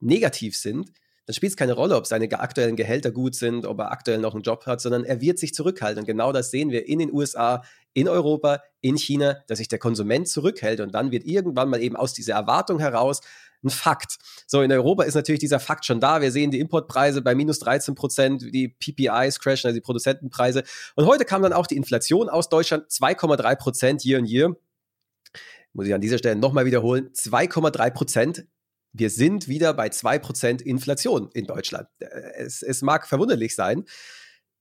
negativ 0.00 0.56
sind, 0.56 0.90
dann 1.26 1.34
spielt 1.34 1.52
es 1.52 1.56
keine 1.56 1.72
Rolle, 1.72 1.96
ob 1.96 2.06
seine 2.06 2.30
aktuellen 2.38 2.76
Gehälter 2.76 3.10
gut 3.10 3.34
sind, 3.34 3.66
ob 3.66 3.78
er 3.78 3.92
aktuell 3.92 4.18
noch 4.18 4.34
einen 4.34 4.42
Job 4.42 4.66
hat, 4.66 4.80
sondern 4.80 5.04
er 5.04 5.20
wird 5.20 5.38
sich 5.38 5.54
zurückhalten. 5.54 6.00
Und 6.00 6.06
genau 6.06 6.32
das 6.32 6.50
sehen 6.50 6.70
wir 6.70 6.86
in 6.86 6.98
den 6.98 7.12
USA, 7.12 7.62
in 7.94 8.08
Europa, 8.08 8.62
in 8.80 8.96
China, 8.96 9.38
dass 9.46 9.58
sich 9.58 9.68
der 9.68 9.78
Konsument 9.78 10.28
zurückhält 10.28 10.80
und 10.80 10.94
dann 10.94 11.10
wird 11.10 11.24
irgendwann 11.24 11.70
mal 11.70 11.80
eben 11.80 11.96
aus 11.96 12.12
dieser 12.12 12.34
Erwartung 12.34 12.78
heraus 12.78 13.20
ein 13.64 13.70
Fakt. 13.70 14.18
So, 14.46 14.60
in 14.60 14.70
Europa 14.70 15.04
ist 15.04 15.14
natürlich 15.14 15.40
dieser 15.40 15.60
Fakt 15.60 15.86
schon 15.86 16.00
da. 16.00 16.20
Wir 16.20 16.30
sehen 16.30 16.50
die 16.50 16.60
Importpreise 16.60 17.22
bei 17.22 17.34
minus 17.34 17.58
13 17.60 17.94
Prozent, 17.94 18.42
die 18.52 18.68
PPIs 18.68 19.40
crashen, 19.40 19.68
also 19.68 19.74
die 19.74 19.80
Produzentenpreise. 19.80 20.64
Und 20.96 21.06
heute 21.06 21.24
kam 21.24 21.40
dann 21.42 21.54
auch 21.54 21.66
die 21.66 21.76
Inflation 21.76 22.28
aus 22.28 22.50
Deutschland, 22.50 22.90
2,3 22.90 23.56
Prozent 23.56 24.04
year 24.04 24.18
on 24.18 24.26
year. 24.26 24.54
Muss 25.72 25.86
ich 25.86 25.94
an 25.94 26.00
dieser 26.00 26.18
Stelle 26.18 26.36
nochmal 26.36 26.66
wiederholen, 26.66 27.10
2,3 27.12 27.90
Prozent 27.90 28.46
wir 28.94 29.10
sind 29.10 29.48
wieder 29.48 29.74
bei 29.74 29.88
2% 29.88 30.62
Inflation 30.62 31.28
in 31.34 31.46
Deutschland. 31.46 31.88
Äh, 31.98 32.06
es, 32.36 32.62
es, 32.62 32.80
mag 32.80 33.06
verwunderlich 33.06 33.54
sein. 33.54 33.84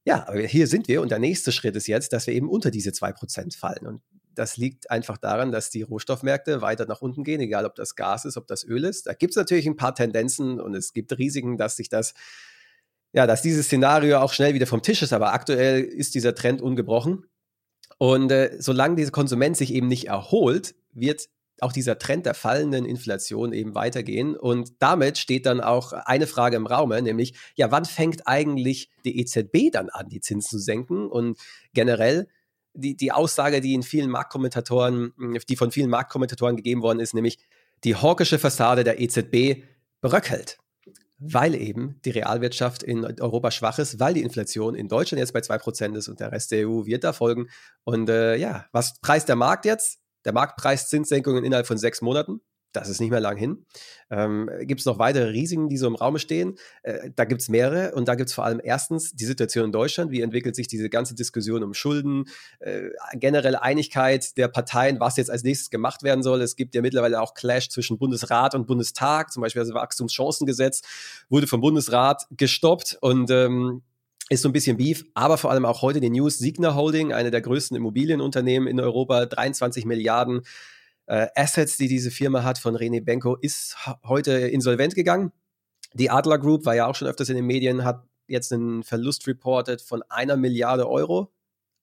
Ja, 0.05 0.27
aber 0.27 0.39
hier 0.39 0.67
sind 0.67 0.89
wir 0.89 1.01
und 1.01 1.11
der 1.11 1.19
nächste 1.19 1.53
Schritt 1.53 1.75
ist 1.77 1.87
jetzt, 1.87 2.11
dass 2.11 2.27
wir 2.27 2.33
eben 2.33 2.49
unter 2.49 2.71
diese 2.71 2.89
2% 2.89 3.57
fallen. 3.57 3.87
Und 3.87 4.01
das 4.35 4.57
liegt 4.57 4.89
einfach 4.89 5.17
daran, 5.17 5.51
dass 5.51 5.69
die 5.69 5.83
Rohstoffmärkte 5.83 6.61
weiter 6.61 6.87
nach 6.87 7.01
unten 7.01 7.23
gehen, 7.23 7.39
egal 7.39 7.65
ob 7.65 7.75
das 7.75 7.95
Gas 7.95 8.25
ist, 8.25 8.35
ob 8.35 8.47
das 8.47 8.65
Öl 8.65 8.83
ist. 8.83 9.05
Da 9.05 9.13
gibt 9.13 9.31
es 9.31 9.37
natürlich 9.37 9.67
ein 9.67 9.77
paar 9.77 9.95
Tendenzen 9.95 10.59
und 10.59 10.73
es 10.75 10.91
gibt 10.93 11.17
Risiken, 11.17 11.57
dass 11.57 11.77
sich 11.77 11.87
das, 11.87 12.15
ja, 13.13 13.27
dass 13.27 13.43
dieses 13.43 13.67
Szenario 13.67 14.19
auch 14.19 14.33
schnell 14.33 14.55
wieder 14.55 14.67
vom 14.67 14.81
Tisch 14.81 15.03
ist. 15.03 15.13
Aber 15.13 15.31
aktuell 15.31 15.83
ist 15.83 16.15
dieser 16.15 16.33
Trend 16.33 16.61
ungebrochen. 16.61 17.27
Und 17.99 18.31
äh, 18.31 18.57
solange 18.59 18.95
dieser 18.95 19.11
Konsument 19.11 19.55
sich 19.55 19.71
eben 19.71 19.87
nicht 19.87 20.07
erholt, 20.07 20.73
wird 20.91 21.29
auch 21.63 21.71
dieser 21.71 21.97
Trend 21.97 22.25
der 22.25 22.33
fallenden 22.33 22.85
Inflation 22.85 23.53
eben 23.53 23.75
weitergehen. 23.75 24.35
Und 24.35 24.73
damit 24.79 25.17
steht 25.17 25.45
dann 25.45 25.61
auch 25.61 25.93
eine 25.93 26.27
Frage 26.27 26.57
im 26.57 26.67
Raume, 26.67 27.01
nämlich, 27.01 27.33
ja, 27.55 27.71
wann 27.71 27.85
fängt 27.85 28.27
eigentlich 28.27 28.89
die 29.05 29.19
EZB 29.19 29.71
dann 29.71 29.89
an, 29.89 30.09
die 30.09 30.21
Zinsen 30.21 30.49
zu 30.49 30.59
senken? 30.59 31.07
Und 31.07 31.37
generell 31.73 32.27
die, 32.73 32.95
die 32.95 33.11
Aussage, 33.11 33.61
die 33.61 33.73
in 33.73 33.83
vielen 33.83 34.09
Marktkommentatoren, 34.09 35.13
die 35.47 35.55
von 35.55 35.71
vielen 35.71 35.89
Marktkommentatoren 35.89 36.55
gegeben 36.55 36.81
worden 36.81 36.99
ist, 36.99 37.13
nämlich 37.13 37.39
die 37.83 37.95
hawkische 37.95 38.39
Fassade 38.39 38.83
der 38.83 38.99
EZB 38.99 39.63
bröckelt. 40.01 40.57
Weil 41.19 41.55
eben 41.55 42.01
die 42.03 42.09
Realwirtschaft 42.09 42.83
in 42.83 43.05
Europa 43.05 43.51
schwach 43.51 43.79
ist, 43.79 43.99
weil 43.99 44.13
die 44.13 44.23
Inflation 44.23 44.75
in 44.75 44.89
Deutschland 44.89 45.19
jetzt 45.19 45.31
bei 45.31 45.39
2% 45.39 45.95
ist 45.95 46.09
und 46.09 46.19
der 46.19 46.31
Rest 46.31 46.51
der 46.51 46.67
EU 46.67 46.85
wird 46.85 47.05
da 47.05 47.13
folgen. 47.13 47.47
Und 47.85 48.09
äh, 48.09 48.35
ja, 48.35 48.65
was 48.73 48.99
preist 48.99 49.29
der 49.29 49.37
Markt 49.37 49.65
jetzt? 49.65 50.02
Der 50.25 50.33
Markt 50.33 50.57
preist 50.57 50.89
Zinssenkungen 50.89 51.43
innerhalb 51.43 51.67
von 51.67 51.77
sechs 51.77 52.01
Monaten. 52.01 52.41
Das 52.73 52.89
ist 52.89 52.99
nicht 52.99 53.11
mehr 53.11 53.19
lang 53.19 53.37
hin. 53.37 53.65
Ähm, 54.09 54.49
gibt 54.61 54.79
es 54.79 54.87
noch 54.87 54.97
weitere 54.97 55.29
Risiken, 55.29 55.69
die 55.69 55.77
so 55.77 55.85
im 55.85 55.93
Raum 55.93 56.17
stehen? 56.17 56.57
Äh, 56.81 57.11
da 57.15 57.25
gibt 57.25 57.41
es 57.41 57.47
mehrere. 57.47 57.93
Und 57.93 58.07
da 58.07 58.15
gibt 58.15 58.29
es 58.29 58.33
vor 58.33 58.45
allem 58.45 58.59
erstens 58.63 59.11
die 59.13 59.25
Situation 59.25 59.65
in 59.65 59.71
Deutschland. 59.71 60.09
Wie 60.09 60.21
entwickelt 60.21 60.55
sich 60.55 60.67
diese 60.67 60.89
ganze 60.89 61.13
Diskussion 61.13 61.63
um 61.63 61.75
Schulden? 61.75 62.25
Äh, 62.59 62.89
generelle 63.13 63.61
Einigkeit 63.61 64.35
der 64.37 64.47
Parteien, 64.47 64.99
was 64.99 65.17
jetzt 65.17 65.29
als 65.29 65.43
nächstes 65.43 65.69
gemacht 65.69 66.01
werden 66.01 66.23
soll. 66.23 66.41
Es 66.41 66.55
gibt 66.55 66.73
ja 66.73 66.81
mittlerweile 66.81 67.21
auch 67.21 67.35
Clash 67.35 67.69
zwischen 67.69 67.99
Bundesrat 67.99 68.55
und 68.55 68.65
Bundestag. 68.65 69.31
Zum 69.31 69.41
Beispiel 69.41 69.61
das 69.61 69.73
Wachstumschancengesetz 69.73 70.81
wurde 71.29 71.45
vom 71.45 71.61
Bundesrat 71.61 72.25
gestoppt. 72.31 72.97
Und 73.01 73.29
ähm, 73.29 73.83
ist 74.29 74.41
so 74.41 74.49
ein 74.49 74.53
bisschen 74.53 74.77
Beef, 74.77 75.05
aber 75.13 75.37
vor 75.37 75.51
allem 75.51 75.65
auch 75.65 75.81
heute 75.81 75.99
die 75.99 76.09
News. 76.09 76.37
Signa 76.37 76.75
Holding, 76.75 77.13
eine 77.13 77.31
der 77.31 77.41
größten 77.41 77.75
Immobilienunternehmen 77.75 78.67
in 78.67 78.79
Europa, 78.79 79.25
23 79.25 79.85
Milliarden 79.85 80.41
äh, 81.07 81.27
Assets, 81.35 81.77
die 81.77 81.87
diese 81.87 82.11
Firma 82.11 82.43
hat 82.43 82.57
von 82.57 82.75
René 82.75 83.03
Benko, 83.03 83.35
ist 83.35 83.75
heute 84.03 84.31
insolvent 84.31 84.95
gegangen. 84.95 85.31
Die 85.93 86.09
Adler 86.09 86.39
Group 86.39 86.65
war 86.65 86.75
ja 86.75 86.87
auch 86.87 86.95
schon 86.95 87.07
öfters 87.07 87.29
in 87.29 87.35
den 87.35 87.45
Medien, 87.45 87.83
hat 87.83 88.03
jetzt 88.27 88.53
einen 88.53 88.83
Verlust 88.83 89.27
reported 89.27 89.81
von 89.81 90.01
einer 90.09 90.37
Milliarde 90.37 90.89
Euro. 90.89 91.31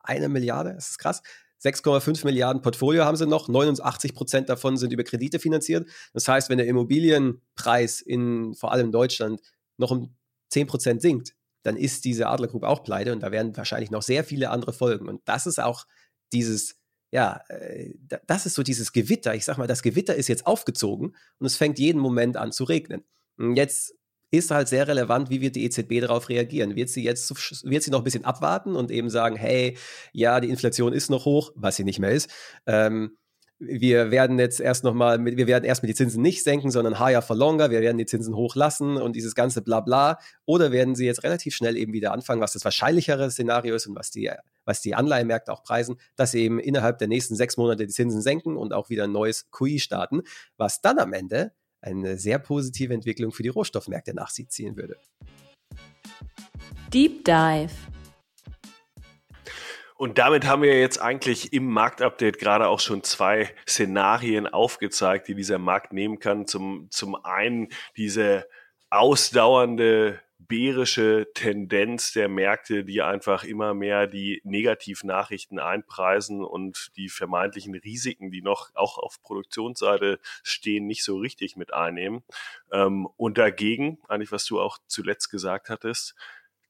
Eine 0.03 0.29
Milliarde, 0.29 0.75
das 0.75 0.91
ist 0.91 0.99
krass. 0.99 1.23
6,5 1.63 2.25
Milliarden 2.25 2.63
Portfolio 2.63 3.05
haben 3.05 3.17
sie 3.17 3.27
noch, 3.27 3.49
89 3.49 4.15
Prozent 4.15 4.49
davon 4.49 4.79
sind 4.79 4.93
über 4.95 5.05
Kredite 5.05 5.39
finanziert. 5.39 5.87
Das 6.15 6.27
heißt, 6.27 6.49
wenn 6.49 6.57
der 6.57 6.67
Immobilienpreis 6.67 8.01
in 8.01 8.55
vor 8.55 8.73
allem 8.73 8.93
Deutschland 8.93 9.43
noch 9.77 9.91
um 9.91 10.17
10 10.49 10.67
Prozent 10.67 11.03
sinkt, 11.03 11.35
dann 11.63 11.77
ist 11.77 12.05
diese 12.05 12.29
Adler 12.29 12.49
Group 12.49 12.65
auch 12.65 12.83
pleite 12.83 13.13
und 13.13 13.21
da 13.21 13.33
werden 13.33 13.57
wahrscheinlich 13.57 13.91
noch 13.91 14.03
sehr 14.03 14.25
viele 14.25 14.51
andere 14.51 14.73
folgen. 14.73 15.09
Und 15.09 15.23
das 15.27 15.47
ist 15.47 15.61
auch 15.61 15.87
dieses, 16.33 16.77
ja, 17.11 17.41
äh, 17.49 17.95
das 18.27 18.47
ist 18.47 18.55
so 18.55 18.63
dieses 18.63 18.93
Gewitter. 18.93 19.35
Ich 19.35 19.45
sag 19.45 19.59
mal, 19.59 19.67
das 19.67 19.83
Gewitter 19.83 20.15
ist 20.15 20.29
jetzt 20.29 20.47
aufgezogen 20.47 21.17
und 21.39 21.47
es 21.47 21.57
fängt 21.57 21.79
jeden 21.79 22.01
Moment 22.01 22.37
an 22.37 22.53
zu 22.53 22.65
regnen. 22.65 23.05
Und 23.37 23.57
jetzt 23.57 23.95
ist 24.31 24.51
halt 24.51 24.69
sehr 24.69 24.87
relevant, 24.87 25.29
wie 25.29 25.41
wird 25.41 25.57
die 25.57 25.65
EZB 25.65 26.01
darauf 26.01 26.29
reagieren. 26.29 26.77
Wird 26.77 26.89
sie 26.89 27.03
jetzt, 27.03 27.65
wird 27.65 27.83
sie 27.83 27.91
noch 27.91 28.01
ein 28.01 28.05
bisschen 28.05 28.25
abwarten 28.25 28.77
und 28.77 28.91
eben 28.91 29.11
sagen, 29.11 29.37
hey, 29.37 29.77
ja, 30.13 30.41
die 30.41 30.49
Inflation 30.49 30.93
ist 30.93 31.11
noch 31.11 31.25
hoch, 31.25 31.51
was 31.57 31.77
sie 31.77 31.85
nicht 31.85 31.99
mehr 31.99 32.13
ist. 32.13 32.31
Ähm, 32.67 33.17
wir 33.63 34.11
werden 34.11 34.39
jetzt 34.39 34.59
erst 34.59 34.85
nochmal, 34.85 35.23
wir 35.23 35.47
werden 35.47 35.65
erstmal 35.65 35.89
die 35.89 35.95
Zinsen 35.95 36.23
nicht 36.23 36.43
senken, 36.43 36.71
sondern 36.71 36.99
higher 36.99 37.21
for 37.21 37.37
longer, 37.37 37.71
wir 37.71 37.83
werden 37.83 37.99
die 37.99 38.07
Zinsen 38.07 38.35
hochlassen 38.35 38.97
und 38.97 39.15
dieses 39.15 39.35
ganze 39.35 39.61
Blabla. 39.61 40.19
Oder 40.47 40.73
werden 40.73 40.95
sie 40.95 41.05
jetzt 41.05 41.25
relativ 41.25 41.55
schnell 41.55 41.77
eben 41.77 41.93
wieder 41.93 42.13
anfangen, 42.13 42.41
was 42.41 42.55
das 42.55 42.65
wahrscheinlichere 42.65 43.31
Szenario 43.31 43.75
ist 43.75 43.87
und 43.87 43.95
was 43.95 44.11
die, 44.11 44.31
was 44.65 44.81
die 44.81 44.95
Anleihenmärkte 44.95 45.53
auch 45.53 45.63
preisen, 45.63 45.97
dass 46.17 46.31
sie 46.31 46.41
eben 46.41 46.59
innerhalb 46.59 46.99
der 46.99 47.09
nächsten 47.09 47.37
sechs 47.37 47.59
Monate 47.59 47.87
die 47.87 47.93
Zinsen 47.93 48.23
senken 48.23 48.57
und 48.57 48.73
auch 48.73 48.89
wieder 48.89 49.05
ein 49.05 49.13
neues 49.13 49.51
QI 49.51 49.79
starten, 49.79 50.23
was 50.57 50.81
dann 50.81 50.99
am 50.99 51.13
Ende 51.13 51.53
eine 51.83 52.17
sehr 52.17 52.39
positive 52.39 52.95
Entwicklung 52.95 53.31
für 53.31 53.43
die 53.43 53.51
Rohstoffmärkte 53.51 54.15
nach 54.15 54.31
sich 54.31 54.49
ziehen 54.49 54.77
würde. 54.77 54.97
Deep 56.93 57.25
Dive 57.25 57.71
und 60.01 60.17
damit 60.17 60.47
haben 60.47 60.63
wir 60.63 60.81
jetzt 60.81 60.97
eigentlich 60.97 61.53
im 61.53 61.67
Marktupdate 61.67 62.39
gerade 62.39 62.69
auch 62.69 62.81
schon 62.81 63.03
zwei 63.03 63.55
Szenarien 63.69 64.47
aufgezeigt, 64.47 65.29
die 65.29 65.35
dieser 65.35 65.59
Markt 65.59 65.93
nehmen 65.93 66.19
kann. 66.19 66.47
Zum, 66.47 66.87
zum 66.91 67.23
einen 67.23 67.69
diese 67.99 68.47
ausdauernde 68.89 70.19
bärische 70.39 71.29
Tendenz 71.35 72.15
der 72.15 72.31
Märkte, 72.31 72.83
die 72.83 73.03
einfach 73.03 73.45
immer 73.45 73.75
mehr 73.75 74.07
die 74.07 74.41
Negativnachrichten 74.43 75.59
einpreisen 75.59 76.43
und 76.43 76.93
die 76.97 77.11
vermeintlichen 77.11 77.75
Risiken, 77.75 78.31
die 78.31 78.41
noch 78.41 78.71
auch 78.75 78.97
auf 78.97 79.21
Produktionsseite 79.21 80.19
stehen, 80.43 80.87
nicht 80.87 81.05
so 81.05 81.19
richtig 81.19 81.57
mit 81.57 81.75
einnehmen. 81.75 82.23
Ähm, 82.73 83.07
und 83.19 83.37
dagegen, 83.37 83.99
eigentlich 84.09 84.33
was 84.33 84.47
du 84.47 84.63
auch 84.63 84.79
zuletzt 84.87 85.29
gesagt 85.29 85.69
hattest, 85.69 86.15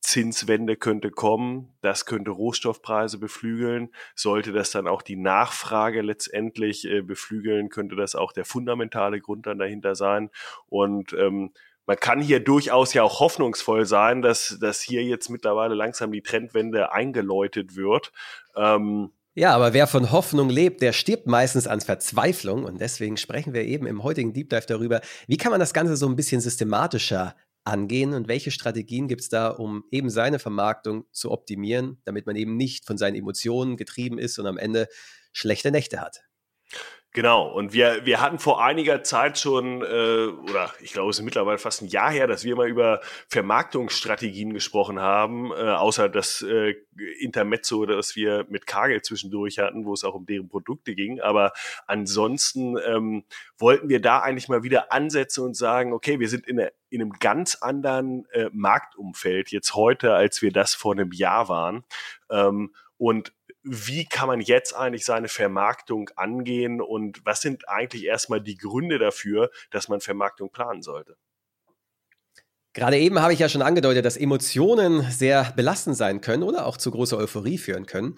Zinswende 0.00 0.76
könnte 0.76 1.10
kommen, 1.10 1.72
das 1.82 2.06
könnte 2.06 2.30
Rohstoffpreise 2.30 3.18
beflügeln. 3.18 3.90
Sollte 4.14 4.52
das 4.52 4.70
dann 4.70 4.88
auch 4.88 5.02
die 5.02 5.16
Nachfrage 5.16 6.02
letztendlich 6.02 6.86
äh, 6.86 7.02
beflügeln, 7.02 7.68
könnte 7.68 7.96
das 7.96 8.14
auch 8.14 8.32
der 8.32 8.44
fundamentale 8.44 9.20
Grund 9.20 9.46
dann 9.46 9.58
dahinter 9.58 9.94
sein. 9.94 10.30
Und 10.68 11.12
ähm, 11.12 11.52
man 11.86 11.96
kann 11.96 12.20
hier 12.20 12.40
durchaus 12.40 12.94
ja 12.94 13.02
auch 13.02 13.20
hoffnungsvoll 13.20 13.84
sein, 13.84 14.22
dass, 14.22 14.58
dass 14.60 14.80
hier 14.80 15.02
jetzt 15.02 15.28
mittlerweile 15.28 15.74
langsam 15.74 16.12
die 16.12 16.22
Trendwende 16.22 16.92
eingeläutet 16.92 17.76
wird. 17.76 18.12
Ähm, 18.56 19.10
ja, 19.34 19.54
aber 19.54 19.74
wer 19.74 19.86
von 19.86 20.10
Hoffnung 20.10 20.50
lebt, 20.50 20.82
der 20.82 20.92
stirbt 20.92 21.26
meistens 21.26 21.66
an 21.66 21.80
Verzweiflung. 21.80 22.64
Und 22.64 22.80
deswegen 22.80 23.16
sprechen 23.16 23.54
wir 23.54 23.64
eben 23.64 23.86
im 23.86 24.02
heutigen 24.02 24.32
Deep 24.32 24.50
Dive 24.50 24.66
darüber, 24.66 25.00
wie 25.26 25.36
kann 25.36 25.50
man 25.50 25.60
das 25.60 25.72
Ganze 25.72 25.96
so 25.96 26.06
ein 26.08 26.16
bisschen 26.16 26.40
systematischer 26.40 27.34
angehen 27.64 28.14
und 28.14 28.28
welche 28.28 28.50
Strategien 28.50 29.08
gibt 29.08 29.22
es 29.22 29.28
da, 29.28 29.48
um 29.48 29.84
eben 29.90 30.10
seine 30.10 30.38
Vermarktung 30.38 31.04
zu 31.12 31.30
optimieren, 31.30 32.00
damit 32.04 32.26
man 32.26 32.36
eben 32.36 32.56
nicht 32.56 32.86
von 32.86 32.98
seinen 32.98 33.16
Emotionen 33.16 33.76
getrieben 33.76 34.18
ist 34.18 34.38
und 34.38 34.46
am 34.46 34.58
Ende 34.58 34.88
schlechte 35.32 35.70
Nächte 35.70 36.00
hat? 36.00 36.22
Genau, 37.12 37.48
und 37.48 37.72
wir, 37.72 38.06
wir 38.06 38.20
hatten 38.20 38.38
vor 38.38 38.62
einiger 38.62 39.02
Zeit 39.02 39.36
schon, 39.36 39.82
äh, 39.82 40.26
oder 40.26 40.72
ich 40.80 40.92
glaube, 40.92 41.10
es 41.10 41.18
ist 41.18 41.24
mittlerweile 41.24 41.58
fast 41.58 41.82
ein 41.82 41.88
Jahr 41.88 42.12
her, 42.12 42.28
dass 42.28 42.44
wir 42.44 42.54
mal 42.54 42.68
über 42.68 43.00
Vermarktungsstrategien 43.26 44.54
gesprochen 44.54 45.00
haben, 45.00 45.50
äh, 45.50 45.56
außer 45.56 46.08
das 46.08 46.42
äh, 46.42 46.76
Intermezzo, 47.18 47.84
das 47.84 48.14
wir 48.14 48.46
mit 48.48 48.68
Kagel 48.68 49.02
zwischendurch 49.02 49.58
hatten, 49.58 49.86
wo 49.86 49.92
es 49.92 50.04
auch 50.04 50.14
um 50.14 50.24
deren 50.24 50.48
Produkte 50.48 50.94
ging. 50.94 51.20
Aber 51.20 51.52
ansonsten 51.88 52.76
ähm, 52.86 53.24
wollten 53.58 53.88
wir 53.88 54.00
da 54.00 54.20
eigentlich 54.20 54.48
mal 54.48 54.62
wieder 54.62 54.92
ansetzen 54.92 55.44
und 55.44 55.56
sagen, 55.56 55.92
okay, 55.92 56.20
wir 56.20 56.28
sind 56.28 56.46
in, 56.46 56.60
eine, 56.60 56.72
in 56.90 57.00
einem 57.00 57.12
ganz 57.18 57.56
anderen 57.56 58.24
äh, 58.30 58.50
Marktumfeld 58.52 59.50
jetzt 59.50 59.74
heute, 59.74 60.14
als 60.14 60.42
wir 60.42 60.52
das 60.52 60.74
vor 60.74 60.92
einem 60.92 61.10
Jahr 61.10 61.48
waren. 61.48 61.82
Ähm, 62.30 62.72
und 62.98 63.32
wie 63.62 64.06
kann 64.06 64.28
man 64.28 64.40
jetzt 64.40 64.74
eigentlich 64.74 65.04
seine 65.04 65.28
Vermarktung 65.28 66.10
angehen 66.16 66.80
und 66.80 67.24
was 67.24 67.40
sind 67.40 67.68
eigentlich 67.68 68.04
erstmal 68.04 68.40
die 68.40 68.56
Gründe 68.56 68.98
dafür, 68.98 69.50
dass 69.70 69.88
man 69.88 70.00
Vermarktung 70.00 70.50
planen 70.50 70.82
sollte? 70.82 71.16
Gerade 72.72 72.98
eben 72.98 73.20
habe 73.20 73.32
ich 73.32 73.40
ja 73.40 73.48
schon 73.48 73.62
angedeutet, 73.62 74.04
dass 74.04 74.16
Emotionen 74.16 75.02
sehr 75.10 75.52
belastend 75.56 75.96
sein 75.96 76.20
können 76.20 76.44
oder 76.44 76.66
auch 76.66 76.76
zu 76.76 76.90
großer 76.92 77.16
Euphorie 77.16 77.58
führen 77.58 77.86
können. 77.86 78.16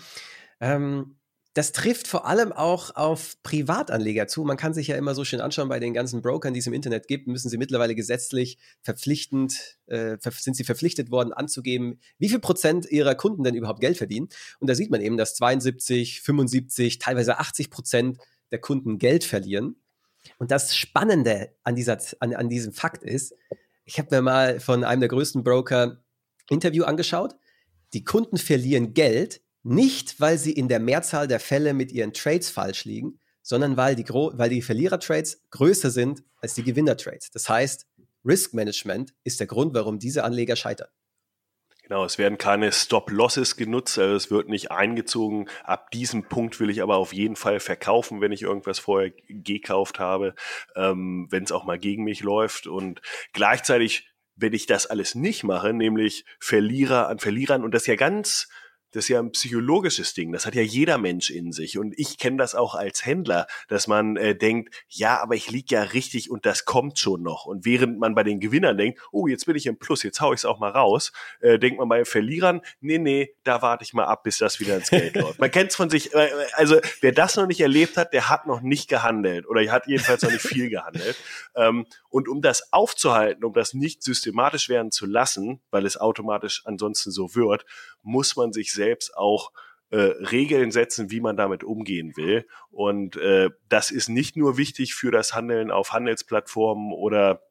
Ähm, 0.61 1.17
das 1.55 1.73
trifft 1.73 2.09
vor 2.09 2.27
allem 2.27 2.51
auch 2.51 2.97
auf 2.97 3.43
Privatanleger 3.43 4.27
zu. 4.27 4.43
Man 4.43 4.57
kann 4.57 4.73
sich 4.73 4.87
ja 4.87 4.97
immer 4.97 5.15
so 5.15 5.25
schön 5.25 5.43
anschauen, 5.43 5.69
bei 5.69 5.81
den 5.81 5.93
ganzen 5.93 6.23
Brokern, 6.23 6.55
die 6.55 6.61
es 6.61 6.67
im 6.67 6.73
Internet 6.73 7.09
gibt, 7.09 7.27
müssen 7.27 7.51
sie 7.51 7.59
mittlerweile 7.59 7.95
gesetzlich 7.95 8.59
verpflichtend, 8.81 9.79
äh, 9.87 10.17
sind 10.21 10.57
sie 10.57 10.65
verpflichtet 10.65 11.11
worden 11.11 11.35
anzugeben, 11.35 12.01
wie 12.19 12.31
viel 12.31 12.39
Prozent 12.39 12.91
ihrer 12.91 13.15
Kunden 13.15 13.45
denn 13.45 13.55
überhaupt 13.55 13.81
Geld 13.81 13.99
verdienen. 13.99 14.29
Und 14.61 14.71
da 14.71 14.75
sieht 14.75 14.91
man 14.91 15.03
eben, 15.03 15.19
dass 15.19 15.35
72, 15.35 16.23
75, 16.23 16.99
teilweise 16.99 17.39
80 17.39 17.71
Prozent 17.71 18.19
der 18.51 18.61
Kunden 18.61 18.99
Geld 18.99 19.25
verlieren. 19.25 19.77
Und 20.39 20.51
das 20.51 20.75
Spannende 20.75 21.53
an, 21.65 21.75
dieser, 21.75 21.99
an, 22.21 22.35
an 22.35 22.49
diesem 22.49 22.73
Fakt 22.73 23.03
ist, 23.03 23.35
ich 23.85 23.99
habe 23.99 24.09
mir 24.15 24.23
mal 24.23 24.59
von 24.59 24.85
einem 24.85 25.01
der 25.01 25.09
größten 25.11 25.45
Broker 25.45 26.03
Interview 26.49 26.85
angeschaut. 26.85 27.35
Die 27.93 28.05
Kunden 28.05 28.39
verlieren 28.39 28.95
Geld, 28.95 29.42
nicht, 29.63 30.21
weil 30.21 30.39
sie 30.39 30.53
in 30.53 30.69
der 30.69 30.81
Mehrzahl 30.81 31.29
der 31.29 31.41
Fälle 31.41 31.75
mit 31.75 31.93
ihren 31.93 32.13
Trades 32.13 32.51
falsch 32.51 32.85
liegen, 32.85 33.19
sondern 33.43 33.77
weil 33.77 33.97
die, 33.97 34.09
weil 34.09 34.51
die 34.51 34.63
Verlierer-Trades 34.63 35.43
größer 35.51 35.91
sind 35.91 36.23
als 36.41 36.55
die 36.55 36.63
Gewinner-Trades. 36.63 37.31
Das 37.31 37.49
heißt, 37.49 37.87
Risk 38.25 38.55
Management 38.55 39.15
ist 39.25 39.41
der 39.41 39.47
Grund, 39.47 39.75
warum 39.75 39.99
diese 39.99 40.25
Anleger 40.25 40.57
scheitern. 40.57 40.89
Genau, 41.83 42.05
es 42.05 42.17
werden 42.17 42.39
keine 42.39 42.71
Stop-Losses 42.71 43.57
genutzt, 43.57 43.99
also 43.99 44.15
es 44.15 44.31
wird 44.31 44.49
nicht 44.49 44.71
eingezogen. 44.71 45.49
Ab 45.65 45.91
diesem 45.91 46.23
Punkt 46.29 46.61
will 46.61 46.71
ich 46.71 46.81
aber 46.81 46.97
auf 46.97 47.13
jeden 47.13 47.35
Fall 47.35 47.59
verkaufen, 47.59 48.21
wenn 48.21 48.31
ich 48.31 48.43
irgendwas 48.43 48.79
vorher 48.79 49.13
gekauft 49.29 49.99
habe, 49.99 50.35
ähm, 50.77 51.27
wenn 51.31 51.43
es 51.43 51.53
auch 51.53 51.65
mal 51.65 51.79
gegen 51.79 52.05
mich 52.05 52.23
läuft. 52.23 52.69
Und 52.69 53.03
gleichzeitig, 53.33 54.09
wenn 54.37 54.53
ich 54.53 54.67
das 54.67 54.87
alles 54.87 55.17
nicht 55.17 55.43
mache, 55.43 55.73
nämlich 55.73 56.25
Verlierer 56.39 57.09
an 57.09 57.19
Verlierern 57.19 57.65
und 57.65 57.75
das 57.75 57.87
ja 57.87 57.97
ganz 57.97 58.49
das 58.93 59.05
ist 59.05 59.09
ja 59.09 59.19
ein 59.19 59.33
psychologisches 59.33 60.15
Ding. 60.15 60.33
Das 60.33 60.47
hat 60.47 60.55
ja 60.55 60.63
jeder 60.63 60.99
Mensch 60.99 61.31
in 61.31 61.53
sich. 61.53 61.79
Und 61.79 61.99
ich 61.99 62.19
kenne 62.19 62.37
das 62.37 62.55
auch 62.55 62.75
als 62.75 63.05
Händler, 63.05 63.47
dass 63.69 63.87
man 63.87 64.17
äh, 64.17 64.37
denkt, 64.37 64.85
ja, 64.89 65.21
aber 65.21 65.35
ich 65.35 65.51
lieg 65.51 65.71
ja 65.71 65.83
richtig 65.83 66.31
und 66.31 66.47
das 66.47 66.65
kommt 66.65 66.99
schon 66.99 67.23
noch. 67.23 67.47
Und 67.47 67.65
während 67.65 67.99
man 67.99 68.15
bei 68.15 68.23
den 68.23 68.39
Gewinnern 68.39 68.77
denkt, 68.77 69.01
oh, 69.11 69.27
jetzt 69.27 69.47
bin 69.47 69.57
ich 69.57 69.67
im 69.67 69.79
Plus, 69.79 70.03
jetzt 70.03 70.21
hau 70.21 70.33
ich 70.33 70.41
es 70.41 70.45
auch 70.45 70.61
mal 70.61 70.71
raus, 70.71 71.13
äh, 71.41 71.59
denkt 71.59 71.79
man 71.79 71.89
bei 71.89 72.05
Verlierern, 72.05 72.61
nee, 72.81 72.99
nee, 72.99 73.35
da 73.45 73.63
warte 73.63 73.85
ich 73.85 73.95
mal 73.95 74.05
ab, 74.05 74.23
bis 74.25 74.39
das 74.39 74.61
wieder 74.61 74.77
ins 74.77 74.91
Geld 74.91 75.17
läuft. 75.17 75.39
Man 75.39 75.51
kennt 75.51 75.71
es 75.71 75.77
von 75.77 75.91
sich, 75.91 76.15
äh, 76.15 76.29
also 76.55 76.79
wer 77.01 77.13
das 77.13 77.37
noch 77.37 77.47
nicht 77.47 77.61
erlebt 77.61 77.97
hat, 77.97 78.13
der 78.13 78.29
hat 78.29 78.47
noch 78.47 78.61
nicht 78.61 78.89
gehandelt 78.89 79.49
oder 79.49 79.63
hat 79.73 79.87
jedenfalls 79.87 80.23
noch 80.23 80.31
nicht 80.31 80.47
viel 80.47 80.69
gehandelt. 80.69 81.17
Ähm, 81.57 81.87
und 82.11 82.29
um 82.29 82.43
das 82.43 82.73
aufzuhalten, 82.73 83.45
um 83.45 83.55
das 83.55 83.73
nicht 83.73 84.03
systematisch 84.03 84.69
werden 84.69 84.91
zu 84.91 85.07
lassen, 85.07 85.61
weil 85.71 85.87
es 85.87 85.97
automatisch 85.97 86.63
ansonsten 86.67 87.11
so 87.11 87.35
wird, 87.35 87.65
muss 88.03 88.37
man 88.37 88.53
sich 88.53 88.73
selbst 88.83 89.17
auch 89.17 89.53
äh, 89.91 89.97
Regeln 89.97 90.71
setzen, 90.71 91.11
wie 91.11 91.21
man 91.21 91.37
damit 91.37 91.65
umgehen 91.65 92.17
will. 92.17 92.47
Und 92.71 93.17
äh, 93.17 93.51
das 93.69 93.91
ist 93.91 94.09
nicht 94.09 94.37
nur 94.37 94.57
wichtig 94.57 94.95
für 94.95 95.11
das 95.11 95.35
Handeln 95.35 95.71
auf 95.71 95.93
Handelsplattformen 95.93 96.93
oder 96.93 97.43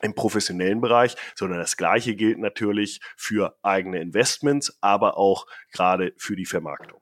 im 0.00 0.14
professionellen 0.14 0.80
Bereich, 0.80 1.16
sondern 1.34 1.58
das 1.58 1.76
Gleiche 1.76 2.14
gilt 2.14 2.38
natürlich 2.38 3.00
für 3.16 3.56
eigene 3.62 4.00
Investments, 4.00 4.78
aber 4.80 5.16
auch 5.16 5.46
gerade 5.72 6.12
für 6.16 6.36
die 6.36 6.46
Vermarktung. 6.46 7.00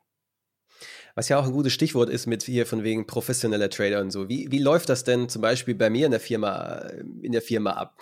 Was 1.14 1.28
ja 1.28 1.38
auch 1.38 1.47
ein 1.47 1.52
gutes 1.52 1.73
Stichwort 1.73 2.09
ist 2.09 2.26
mit 2.26 2.42
hier 2.42 2.66
von 2.66 2.85
wegen 2.85 3.06
professioneller 3.06 3.71
Trader 3.71 4.00
und 4.00 4.11
so. 4.11 4.28
Wie, 4.28 4.49
wie 4.50 4.59
läuft 4.59 4.88
das 4.88 5.02
denn 5.02 5.28
zum 5.28 5.42
Beispiel 5.42 5.75
bei 5.75 5.90
mir 5.90 6.06
in 6.06 6.12
der 6.12 6.21
Firma, 6.21 6.90
in 7.23 7.33
der 7.33 7.42
Firma 7.42 7.73
ab? 7.73 7.97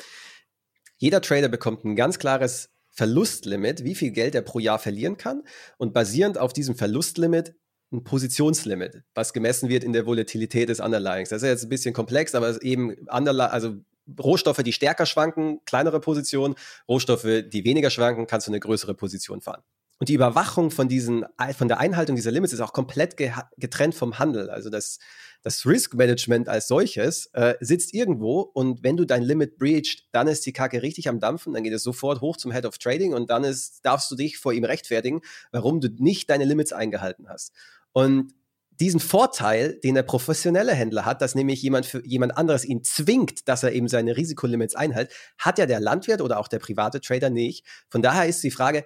Jeder 0.98 1.20
Trader 1.20 1.48
bekommt 1.48 1.84
ein 1.84 1.96
ganz 1.96 2.18
klares 2.18 2.73
Verlustlimit, 2.94 3.84
wie 3.84 3.94
viel 3.94 4.12
Geld 4.12 4.34
er 4.34 4.42
pro 4.42 4.58
Jahr 4.58 4.78
verlieren 4.78 5.16
kann 5.16 5.42
und 5.78 5.92
basierend 5.92 6.38
auf 6.38 6.52
diesem 6.52 6.76
Verlustlimit 6.76 7.54
ein 7.92 8.04
Positionslimit, 8.04 9.02
was 9.14 9.32
gemessen 9.32 9.68
wird 9.68 9.84
in 9.84 9.92
der 9.92 10.06
Volatilität 10.06 10.68
des 10.68 10.80
Underlyings. 10.80 11.28
Das 11.28 11.42
ist 11.42 11.48
jetzt 11.48 11.64
ein 11.64 11.68
bisschen 11.68 11.94
komplex, 11.94 12.34
aber 12.34 12.62
eben 12.62 12.94
Underli 13.08 13.42
also 13.42 13.76
Rohstoffe, 14.20 14.62
die 14.62 14.72
stärker 14.72 15.06
schwanken, 15.06 15.60
kleinere 15.64 16.00
Positionen, 16.00 16.56
Rohstoffe, 16.88 17.26
die 17.46 17.64
weniger 17.64 17.90
schwanken, 17.90 18.26
kannst 18.26 18.46
du 18.46 18.50
eine 18.50 18.60
größere 18.60 18.94
Position 18.94 19.40
fahren. 19.40 19.62
Und 19.98 20.08
die 20.08 20.14
Überwachung 20.14 20.70
von 20.70 20.88
diesen, 20.88 21.24
von 21.56 21.68
der 21.68 21.78
Einhaltung 21.78 22.16
dieser 22.16 22.32
Limits 22.32 22.52
ist 22.52 22.60
auch 22.60 22.72
komplett 22.72 23.16
getrennt 23.56 23.94
vom 23.94 24.18
Handel. 24.18 24.50
Also 24.50 24.68
das, 24.68 24.98
das 25.44 25.66
Risk 25.66 25.94
Management 25.94 26.48
als 26.48 26.66
solches 26.66 27.26
äh, 27.34 27.54
sitzt 27.60 27.92
irgendwo 27.92 28.40
und 28.40 28.82
wenn 28.82 28.96
du 28.96 29.04
dein 29.04 29.22
Limit 29.22 29.58
breached, 29.58 30.08
dann 30.10 30.26
ist 30.26 30.44
die 30.46 30.54
Kacke 30.54 30.82
richtig 30.82 31.08
am 31.08 31.20
Dampfen, 31.20 31.52
dann 31.52 31.62
geht 31.62 31.74
es 31.74 31.82
sofort 31.82 32.22
hoch 32.22 32.38
zum 32.38 32.50
Head 32.50 32.64
of 32.64 32.78
Trading 32.78 33.12
und 33.12 33.30
dann 33.30 33.44
ist, 33.44 33.84
darfst 33.84 34.10
du 34.10 34.16
dich 34.16 34.38
vor 34.38 34.54
ihm 34.54 34.64
rechtfertigen, 34.64 35.20
warum 35.52 35.80
du 35.80 35.88
nicht 35.98 36.30
deine 36.30 36.46
Limits 36.46 36.72
eingehalten 36.72 37.28
hast. 37.28 37.52
Und 37.92 38.32
diesen 38.80 39.00
Vorteil, 39.00 39.78
den 39.84 39.94
der 39.94 40.02
professionelle 40.02 40.72
Händler 40.72 41.04
hat, 41.04 41.20
dass 41.20 41.34
nämlich 41.34 41.62
jemand 41.62 41.86
für 41.86 42.04
jemand 42.04 42.36
anderes 42.36 42.64
ihn 42.64 42.82
zwingt, 42.82 43.46
dass 43.46 43.62
er 43.62 43.72
eben 43.72 43.86
seine 43.86 44.16
Risikolimits 44.16 44.74
einhält, 44.74 45.12
hat 45.38 45.58
ja 45.58 45.66
der 45.66 45.78
Landwirt 45.78 46.22
oder 46.22 46.40
auch 46.40 46.48
der 46.48 46.58
private 46.58 47.00
Trader 47.00 47.30
nicht. 47.30 47.66
Von 47.88 48.02
daher 48.02 48.26
ist 48.26 48.42
die 48.42 48.50
Frage, 48.50 48.84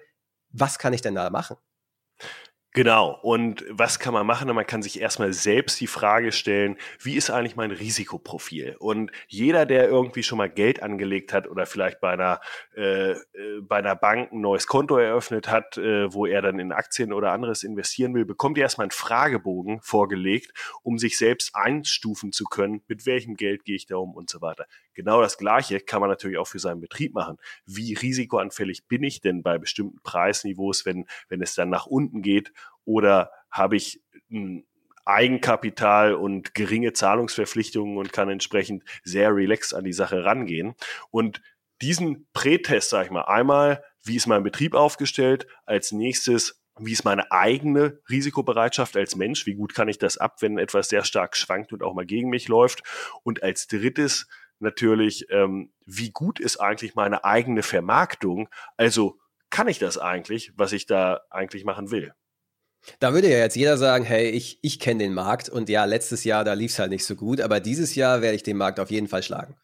was 0.49 0.77
kann 0.77 0.93
ich 0.93 1.01
denn 1.01 1.15
da 1.15 1.29
machen? 1.29 1.55
Genau. 2.73 3.17
Und 3.23 3.65
was 3.71 3.97
kann 3.97 4.13
man 4.13 4.27
machen? 4.27 4.47
Man 4.53 4.67
kann 4.67 4.83
sich 4.83 5.01
erstmal 5.01 5.33
selbst 5.33 5.81
die 5.81 5.87
Frage 5.87 6.31
stellen, 6.31 6.77
wie 7.01 7.15
ist 7.15 7.31
eigentlich 7.31 7.55
mein 7.55 7.71
Risikoprofil? 7.71 8.75
Und 8.77 9.11
jeder, 9.27 9.65
der 9.65 9.87
irgendwie 9.89 10.21
schon 10.21 10.37
mal 10.37 10.51
Geld 10.51 10.83
angelegt 10.83 11.33
hat 11.33 11.47
oder 11.47 11.65
vielleicht 11.65 11.99
bei 11.99 12.11
einer, 12.11 12.39
äh, 12.75 13.11
äh, 13.13 13.17
bei 13.63 13.77
einer 13.77 13.95
Bank 13.95 14.31
ein 14.31 14.41
neues 14.41 14.67
Konto 14.67 14.97
eröffnet 14.97 15.49
hat, 15.49 15.77
äh, 15.77 16.13
wo 16.13 16.27
er 16.27 16.43
dann 16.43 16.59
in 16.59 16.71
Aktien 16.71 17.11
oder 17.11 17.31
anderes 17.31 17.63
investieren 17.63 18.13
will, 18.13 18.25
bekommt 18.25 18.59
er 18.59 18.63
erstmal 18.63 18.85
einen 18.85 18.91
Fragebogen 18.91 19.81
vorgelegt, 19.81 20.51
um 20.83 20.99
sich 20.99 21.17
selbst 21.17 21.55
einstufen 21.55 22.31
zu 22.31 22.43
können, 22.45 22.83
mit 22.87 23.07
welchem 23.07 23.33
Geld 23.35 23.65
gehe 23.65 23.77
ich 23.77 23.87
da 23.87 23.95
um 23.95 24.13
und 24.13 24.29
so 24.29 24.41
weiter. 24.41 24.67
Genau 24.93 25.21
das 25.21 25.37
Gleiche 25.37 25.79
kann 25.79 26.01
man 26.01 26.09
natürlich 26.09 26.37
auch 26.37 26.47
für 26.47 26.59
seinen 26.59 26.81
Betrieb 26.81 27.13
machen. 27.15 27.37
Wie 27.65 27.93
risikoanfällig 27.93 28.85
bin 28.87 29.01
ich 29.03 29.21
denn 29.21 29.41
bei 29.41 29.57
bestimmten 29.57 30.01
Preisniveaus, 30.03 30.85
wenn, 30.85 31.05
wenn 31.29 31.41
es 31.41 31.55
dann 31.55 31.69
nach 31.69 31.87
unten 31.87 32.21
geht? 32.21 32.51
Oder 32.89 33.29
habe 33.51 33.75
ich 33.75 34.01
ein 34.31 34.65
Eigenkapital 35.05 36.15
und 36.15 36.55
geringe 36.55 36.91
Zahlungsverpflichtungen 36.91 37.97
und 37.97 38.11
kann 38.11 38.29
entsprechend 38.29 38.83
sehr 39.03 39.35
relaxed 39.35 39.75
an 39.75 39.83
die 39.83 39.93
Sache 39.93 40.25
rangehen? 40.25 40.73
Und 41.11 41.39
diesen 41.83 42.27
Prätest, 42.33 42.89
sage 42.89 43.05
ich 43.05 43.11
mal, 43.11 43.25
einmal, 43.25 43.83
wie 44.03 44.15
ist 44.15 44.25
mein 44.25 44.41
Betrieb 44.41 44.73
aufgestellt? 44.73 45.45
Als 45.67 45.91
nächstes, 45.91 46.63
wie 46.79 46.93
ist 46.93 47.05
meine 47.05 47.31
eigene 47.31 47.99
Risikobereitschaft 48.09 48.97
als 48.97 49.15
Mensch? 49.15 49.45
Wie 49.45 49.53
gut 49.53 49.75
kann 49.75 49.87
ich 49.87 49.99
das 49.99 50.17
ab, 50.17 50.37
wenn 50.39 50.57
etwas 50.57 50.89
sehr 50.89 51.03
stark 51.03 51.37
schwankt 51.37 51.71
und 51.71 51.83
auch 51.83 51.93
mal 51.93 52.07
gegen 52.07 52.29
mich 52.29 52.47
läuft? 52.47 52.81
Und 53.21 53.43
als 53.43 53.67
drittes, 53.67 54.27
natürlich, 54.57 55.27
ähm, 55.29 55.71
wie 55.85 56.09
gut 56.09 56.39
ist 56.39 56.57
eigentlich 56.57 56.95
meine 56.95 57.23
eigene 57.23 57.61
Vermarktung? 57.61 58.49
Also 58.77 59.19
kann 59.51 59.67
ich 59.67 59.77
das 59.77 59.99
eigentlich, 59.99 60.53
was 60.55 60.73
ich 60.73 60.87
da 60.87 61.21
eigentlich 61.29 61.65
machen 61.65 61.91
will? 61.91 62.13
Da 62.99 63.13
würde 63.13 63.29
ja 63.29 63.37
jetzt 63.37 63.55
jeder 63.55 63.77
sagen, 63.77 64.05
hey, 64.05 64.29
ich, 64.29 64.59
ich 64.61 64.79
kenne 64.79 65.03
den 65.03 65.13
Markt 65.13 65.49
und 65.49 65.69
ja, 65.69 65.85
letztes 65.85 66.23
Jahr, 66.23 66.43
da 66.43 66.53
lief 66.53 66.71
es 66.71 66.79
halt 66.79 66.91
nicht 66.91 67.05
so 67.05 67.15
gut, 67.15 67.41
aber 67.41 67.59
dieses 67.59 67.95
Jahr 67.95 68.21
werde 68.21 68.35
ich 68.35 68.43
den 68.43 68.57
Markt 68.57 68.79
auf 68.79 68.91
jeden 68.91 69.07
Fall 69.07 69.23
schlagen. 69.23 69.55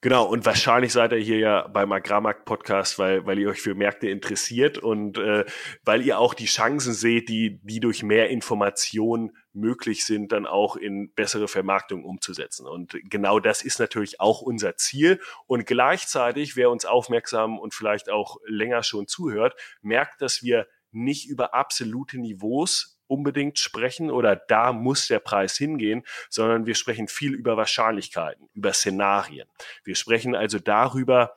Genau, 0.00 0.26
und 0.26 0.46
wahrscheinlich 0.46 0.92
seid 0.92 1.10
ihr 1.10 1.18
hier 1.18 1.38
ja 1.38 1.66
beim 1.66 1.90
Agrarmarkt-Podcast, 1.90 3.00
weil, 3.00 3.26
weil 3.26 3.38
ihr 3.40 3.48
euch 3.48 3.60
für 3.60 3.74
Märkte 3.74 4.08
interessiert 4.08 4.78
und 4.78 5.18
äh, 5.18 5.44
weil 5.84 6.02
ihr 6.02 6.20
auch 6.20 6.34
die 6.34 6.46
Chancen 6.46 6.94
seht, 6.94 7.28
die, 7.28 7.58
die 7.64 7.80
durch 7.80 8.04
mehr 8.04 8.30
Information 8.30 9.36
möglich 9.52 10.06
sind, 10.06 10.30
dann 10.30 10.46
auch 10.46 10.76
in 10.76 11.12
bessere 11.14 11.48
Vermarktung 11.48 12.04
umzusetzen. 12.04 12.66
Und 12.68 12.96
genau 13.10 13.40
das 13.40 13.62
ist 13.62 13.80
natürlich 13.80 14.20
auch 14.20 14.40
unser 14.40 14.76
Ziel. 14.76 15.20
Und 15.46 15.66
gleichzeitig, 15.66 16.54
wer 16.54 16.70
uns 16.70 16.84
aufmerksam 16.84 17.58
und 17.58 17.74
vielleicht 17.74 18.08
auch 18.08 18.36
länger 18.46 18.84
schon 18.84 19.08
zuhört, 19.08 19.56
merkt, 19.82 20.22
dass 20.22 20.44
wir 20.44 20.68
nicht 21.04 21.28
über 21.28 21.54
absolute 21.54 22.18
Niveaus 22.18 23.00
unbedingt 23.06 23.58
sprechen 23.58 24.10
oder 24.10 24.36
da 24.36 24.72
muss 24.72 25.08
der 25.08 25.18
Preis 25.18 25.56
hingehen, 25.56 26.04
sondern 26.28 26.66
wir 26.66 26.74
sprechen 26.74 27.08
viel 27.08 27.34
über 27.34 27.56
Wahrscheinlichkeiten, 27.56 28.48
über 28.54 28.72
Szenarien. 28.72 29.48
Wir 29.82 29.96
sprechen 29.96 30.34
also 30.34 30.58
darüber, 30.58 31.34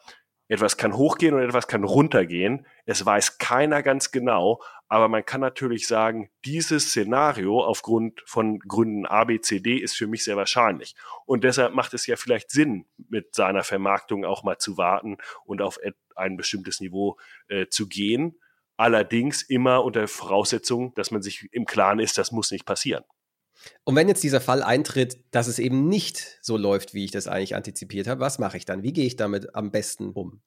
etwas 0.49 0.75
kann 0.75 0.97
hochgehen 0.97 1.33
und 1.33 1.41
etwas 1.41 1.69
kann 1.69 1.85
runtergehen. 1.85 2.67
Es 2.85 3.05
weiß 3.05 3.37
keiner 3.37 3.81
ganz 3.83 4.11
genau, 4.11 4.61
aber 4.89 5.07
man 5.07 5.25
kann 5.25 5.39
natürlich 5.39 5.87
sagen, 5.87 6.29
dieses 6.43 6.89
Szenario 6.89 7.63
aufgrund 7.63 8.21
von 8.25 8.59
Gründen 8.59 9.05
A, 9.05 9.23
B, 9.23 9.39
C, 9.39 9.61
D 9.61 9.77
ist 9.77 9.95
für 9.95 10.07
mich 10.07 10.25
sehr 10.25 10.35
wahrscheinlich. 10.35 10.95
Und 11.25 11.45
deshalb 11.45 11.73
macht 11.73 11.93
es 11.93 12.05
ja 12.05 12.17
vielleicht 12.17 12.51
Sinn, 12.51 12.85
mit 13.07 13.33
seiner 13.33 13.63
Vermarktung 13.63 14.25
auch 14.25 14.43
mal 14.43 14.57
zu 14.57 14.77
warten 14.77 15.15
und 15.45 15.61
auf 15.61 15.79
ein 16.17 16.35
bestimmtes 16.35 16.81
Niveau 16.81 17.17
äh, 17.47 17.67
zu 17.67 17.87
gehen. 17.87 18.35
Allerdings 18.81 19.43
immer 19.43 19.83
unter 19.83 20.07
Voraussetzung, 20.07 20.95
dass 20.95 21.11
man 21.11 21.21
sich 21.21 21.47
im 21.51 21.65
Klaren 21.65 21.99
ist, 21.99 22.17
das 22.17 22.31
muss 22.31 22.49
nicht 22.49 22.65
passieren. 22.65 23.03
Und 23.83 23.95
wenn 23.95 24.07
jetzt 24.07 24.23
dieser 24.23 24.41
Fall 24.41 24.63
eintritt, 24.63 25.19
dass 25.29 25.45
es 25.45 25.59
eben 25.59 25.87
nicht 25.87 26.39
so 26.41 26.57
läuft, 26.57 26.95
wie 26.95 27.05
ich 27.05 27.11
das 27.11 27.27
eigentlich 27.27 27.53
antizipiert 27.55 28.07
habe, 28.07 28.21
was 28.21 28.39
mache 28.39 28.57
ich 28.57 28.65
dann? 28.65 28.81
Wie 28.81 28.91
gehe 28.91 29.05
ich 29.05 29.17
damit 29.17 29.53
am 29.53 29.69
besten 29.69 30.09
um? 30.09 30.41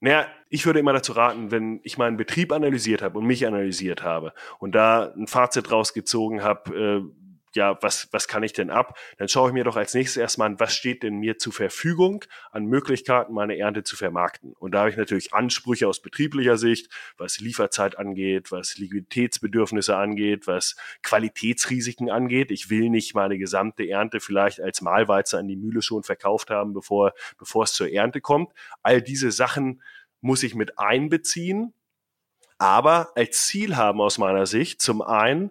Naja, 0.00 0.26
ich 0.48 0.66
würde 0.66 0.80
immer 0.80 0.92
dazu 0.92 1.12
raten, 1.12 1.52
wenn 1.52 1.78
ich 1.84 1.98
meinen 1.98 2.16
Betrieb 2.16 2.50
analysiert 2.50 3.00
habe 3.00 3.16
und 3.16 3.26
mich 3.26 3.46
analysiert 3.46 4.02
habe 4.02 4.34
und 4.58 4.74
da 4.74 5.12
ein 5.16 5.28
Fazit 5.28 5.70
rausgezogen 5.70 6.42
habe, 6.42 6.74
äh, 6.74 7.25
ja, 7.56 7.76
was, 7.82 8.08
was 8.12 8.28
kann 8.28 8.42
ich 8.42 8.52
denn 8.52 8.70
ab? 8.70 8.98
Dann 9.18 9.28
schaue 9.28 9.48
ich 9.48 9.54
mir 9.54 9.64
doch 9.64 9.76
als 9.76 9.94
nächstes 9.94 10.16
erstmal 10.16 10.50
an, 10.50 10.60
was 10.60 10.74
steht 10.74 11.02
denn 11.02 11.18
mir 11.18 11.38
zur 11.38 11.52
Verfügung 11.52 12.24
an 12.52 12.66
Möglichkeiten, 12.66 13.32
meine 13.32 13.58
Ernte 13.58 13.82
zu 13.82 13.96
vermarkten. 13.96 14.52
Und 14.58 14.72
da 14.72 14.80
habe 14.80 14.90
ich 14.90 14.96
natürlich 14.96 15.34
Ansprüche 15.34 15.88
aus 15.88 16.00
betrieblicher 16.00 16.56
Sicht, 16.56 16.90
was 17.16 17.40
Lieferzeit 17.40 17.98
angeht, 17.98 18.52
was 18.52 18.76
Liquiditätsbedürfnisse 18.76 19.96
angeht, 19.96 20.46
was 20.46 20.76
Qualitätsrisiken 21.02 22.10
angeht. 22.10 22.50
Ich 22.50 22.70
will 22.70 22.90
nicht 22.90 23.14
meine 23.14 23.38
gesamte 23.38 23.88
Ernte 23.88 24.20
vielleicht 24.20 24.60
als 24.60 24.80
Mahlweize 24.80 25.38
an 25.38 25.48
die 25.48 25.56
Mühle 25.56 25.82
schon 25.82 26.02
verkauft 26.02 26.50
haben, 26.50 26.72
bevor, 26.72 27.12
bevor 27.38 27.64
es 27.64 27.72
zur 27.72 27.90
Ernte 27.90 28.20
kommt. 28.20 28.52
All 28.82 29.02
diese 29.02 29.32
Sachen 29.32 29.82
muss 30.20 30.42
ich 30.42 30.54
mit 30.54 30.78
einbeziehen, 30.78 31.72
aber 32.58 33.12
als 33.16 33.46
Ziel 33.46 33.76
haben 33.76 34.00
aus 34.00 34.18
meiner 34.18 34.46
Sicht 34.46 34.80
zum 34.80 35.02
einen 35.02 35.50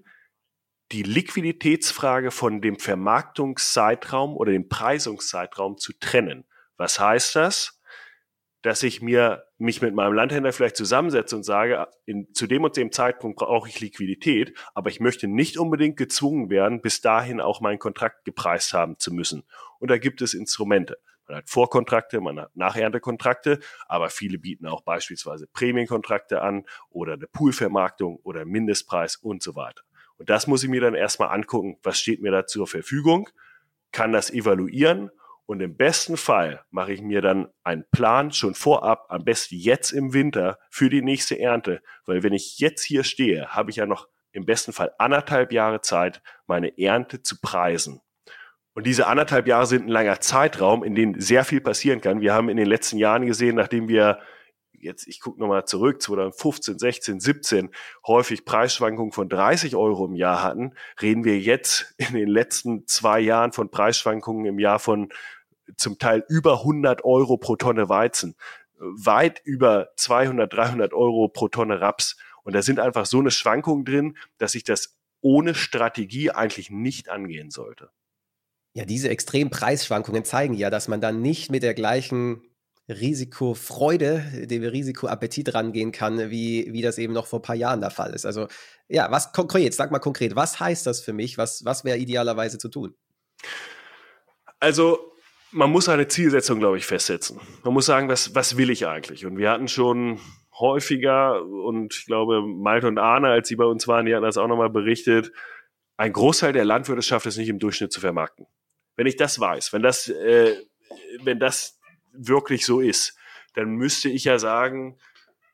die 0.91 1.03
Liquiditätsfrage 1.03 2.31
von 2.31 2.61
dem 2.61 2.77
Vermarktungszeitraum 2.77 4.35
oder 4.35 4.51
dem 4.51 4.69
Preisungszeitraum 4.69 5.77
zu 5.77 5.93
trennen. 5.99 6.45
Was 6.77 6.99
heißt 6.99 7.35
das? 7.35 7.81
Dass 8.61 8.83
ich 8.83 9.01
mir 9.01 9.45
mich 9.57 9.81
mit 9.81 9.95
meinem 9.95 10.13
Landhändler 10.13 10.51
vielleicht 10.51 10.75
zusammensetze 10.75 11.35
und 11.35 11.43
sage, 11.43 11.87
in, 12.05 12.33
zu 12.33 12.45
dem 12.45 12.63
und 12.63 12.75
dem 12.75 12.91
Zeitpunkt 12.91 13.39
brauche 13.39 13.69
ich 13.69 13.79
Liquidität, 13.79 14.57
aber 14.73 14.89
ich 14.89 14.99
möchte 14.99 15.27
nicht 15.27 15.57
unbedingt 15.57 15.97
gezwungen 15.97 16.49
werden, 16.49 16.81
bis 16.81 17.01
dahin 17.01 17.39
auch 17.39 17.61
meinen 17.61 17.79
Kontrakt 17.79 18.25
gepreist 18.25 18.73
haben 18.73 18.99
zu 18.99 19.13
müssen. 19.13 19.43
Und 19.79 19.89
da 19.91 19.97
gibt 19.97 20.21
es 20.21 20.33
Instrumente. 20.33 20.97
Man 21.27 21.37
hat 21.37 21.49
Vorkontrakte, 21.49 22.21
man 22.21 22.39
hat 22.39 22.55
Nacherntekontrakte, 22.55 23.59
aber 23.87 24.09
viele 24.09 24.37
bieten 24.37 24.67
auch 24.67 24.81
beispielsweise 24.81 25.47
Prämienkontrakte 25.47 26.41
an 26.41 26.65
oder 26.89 27.13
eine 27.13 27.27
Poolvermarktung 27.27 28.17
oder 28.23 28.45
Mindestpreis 28.45 29.15
und 29.15 29.41
so 29.41 29.55
weiter. 29.55 29.81
Und 30.17 30.29
das 30.29 30.47
muss 30.47 30.63
ich 30.63 30.69
mir 30.69 30.81
dann 30.81 30.95
erstmal 30.95 31.29
angucken, 31.29 31.77
was 31.83 31.99
steht 31.99 32.21
mir 32.21 32.31
da 32.31 32.45
zur 32.45 32.67
Verfügung, 32.67 33.29
kann 33.91 34.11
das 34.11 34.29
evaluieren 34.29 35.11
und 35.45 35.61
im 35.61 35.77
besten 35.77 36.17
Fall 36.17 36.63
mache 36.71 36.93
ich 36.93 37.01
mir 37.01 37.21
dann 37.21 37.49
einen 37.63 37.85
Plan 37.91 38.31
schon 38.31 38.55
vorab, 38.55 39.05
am 39.09 39.23
besten 39.23 39.55
jetzt 39.55 39.91
im 39.91 40.13
Winter 40.13 40.57
für 40.69 40.89
die 40.89 41.03
nächste 41.03 41.39
Ernte, 41.39 41.81
weil 42.05 42.23
wenn 42.23 42.33
ich 42.33 42.59
jetzt 42.59 42.83
hier 42.83 43.03
stehe, 43.03 43.49
habe 43.49 43.69
ich 43.69 43.75
ja 43.75 43.85
noch 43.85 44.07
im 44.31 44.45
besten 44.45 44.73
Fall 44.73 44.91
anderthalb 44.97 45.51
Jahre 45.51 45.81
Zeit, 45.81 46.21
meine 46.47 46.77
Ernte 46.77 47.21
zu 47.21 47.39
preisen. 47.39 48.01
Und 48.73 48.85
diese 48.85 49.07
anderthalb 49.07 49.47
Jahre 49.47 49.67
sind 49.67 49.85
ein 49.85 49.89
langer 49.89 50.19
Zeitraum, 50.19 50.83
in 50.83 50.95
dem 50.95 51.19
sehr 51.21 51.45
viel 51.45 51.61
passieren 51.61 52.01
kann. 52.01 52.19
Wir 52.19 52.33
haben 52.33 52.49
in 52.49 52.57
den 52.57 52.67
letzten 52.67 52.97
Jahren 52.97 53.25
gesehen, 53.25 53.55
nachdem 53.55 53.87
wir 53.87 54.19
jetzt, 54.79 55.07
ich 55.07 55.19
gucke 55.19 55.39
nochmal 55.39 55.65
zurück, 55.65 56.01
2015, 56.01 56.79
16, 56.79 57.19
17, 57.19 57.69
häufig 58.05 58.45
Preisschwankungen 58.45 59.11
von 59.11 59.29
30 59.29 59.75
Euro 59.75 60.05
im 60.05 60.15
Jahr 60.15 60.43
hatten, 60.43 60.73
reden 61.01 61.23
wir 61.23 61.39
jetzt 61.39 61.93
in 61.97 62.13
den 62.13 62.27
letzten 62.27 62.87
zwei 62.87 63.19
Jahren 63.19 63.51
von 63.51 63.69
Preisschwankungen 63.69 64.45
im 64.45 64.59
Jahr 64.59 64.79
von 64.79 65.09
zum 65.77 65.97
Teil 65.97 66.23
über 66.29 66.59
100 66.59 67.03
Euro 67.03 67.37
pro 67.37 67.55
Tonne 67.55 67.89
Weizen, 67.89 68.35
weit 68.77 69.41
über 69.43 69.89
200, 69.97 70.51
300 70.51 70.93
Euro 70.93 71.27
pro 71.29 71.47
Tonne 71.47 71.81
Raps. 71.81 72.17
Und 72.43 72.53
da 72.53 72.61
sind 72.61 72.79
einfach 72.79 73.05
so 73.05 73.19
eine 73.19 73.31
Schwankung 73.31 73.85
drin, 73.85 74.17
dass 74.37 74.55
ich 74.55 74.63
das 74.63 74.97
ohne 75.21 75.55
Strategie 75.55 76.31
eigentlich 76.31 76.69
nicht 76.69 77.09
angehen 77.09 77.49
sollte. 77.49 77.89
Ja, 78.73 78.85
diese 78.85 79.09
extremen 79.09 79.49
Preisschwankungen 79.49 80.25
zeigen 80.25 80.53
ja, 80.53 80.69
dass 80.69 80.87
man 80.87 81.01
dann 81.01 81.21
nicht 81.21 81.49
mit 81.49 81.63
der 81.63 81.73
gleichen 81.73 82.43
Risikofreude, 82.87 84.47
dem 84.47 84.63
Risikoappetit 84.63 85.53
rangehen 85.53 85.91
kann, 85.91 86.29
wie, 86.29 86.67
wie 86.71 86.81
das 86.81 86.97
eben 86.97 87.13
noch 87.13 87.25
vor 87.25 87.39
ein 87.39 87.43
paar 87.43 87.55
Jahren 87.55 87.81
der 87.81 87.89
Fall 87.89 88.13
ist. 88.13 88.25
Also 88.25 88.47
ja, 88.87 89.09
was 89.09 89.33
konkret, 89.33 89.73
sag 89.73 89.91
mal 89.91 89.99
konkret, 89.99 90.35
was 90.35 90.59
heißt 90.59 90.85
das 90.85 91.01
für 91.01 91.13
mich? 91.13 91.37
Was, 91.37 91.65
was 91.65 91.83
wäre 91.83 91.97
idealerweise 91.97 92.57
zu 92.57 92.69
tun? 92.69 92.95
Also 94.59 95.13
man 95.51 95.71
muss 95.71 95.89
eine 95.89 96.07
Zielsetzung, 96.07 96.59
glaube 96.59 96.77
ich, 96.77 96.85
festsetzen. 96.85 97.39
Man 97.63 97.73
muss 97.73 97.85
sagen, 97.85 98.09
was, 98.09 98.35
was 98.35 98.57
will 98.57 98.69
ich 98.69 98.85
eigentlich? 98.85 99.25
Und 99.25 99.37
wir 99.37 99.49
hatten 99.49 99.67
schon 99.67 100.19
häufiger, 100.59 101.43
und 101.43 101.93
ich 101.95 102.05
glaube, 102.05 102.41
Malte 102.41 102.87
und 102.87 102.97
Arne, 102.97 103.29
als 103.29 103.47
sie 103.47 103.55
bei 103.55 103.65
uns 103.65 103.87
waren, 103.87 104.05
die 104.05 104.13
hatten 104.13 104.23
das 104.23 104.37
auch 104.37 104.47
nochmal 104.47 104.69
berichtet, 104.69 105.31
ein 105.97 106.13
Großteil 106.13 106.53
der 106.53 106.65
Landwirte 106.65 107.01
schafft 107.01 107.25
es 107.25 107.37
nicht 107.37 107.49
im 107.49 107.59
Durchschnitt 107.59 107.91
zu 107.91 108.01
vermarkten. 108.01 108.47
Wenn 108.95 109.07
ich 109.07 109.15
das 109.15 109.39
weiß, 109.39 109.73
wenn 109.73 109.81
das, 109.81 110.09
äh, 110.09 110.55
wenn 111.23 111.39
das 111.39 111.74
wirklich 112.17 112.65
so 112.65 112.79
ist, 112.79 113.17
dann 113.53 113.75
müsste 113.75 114.09
ich 114.09 114.25
ja 114.25 114.39
sagen, 114.39 114.97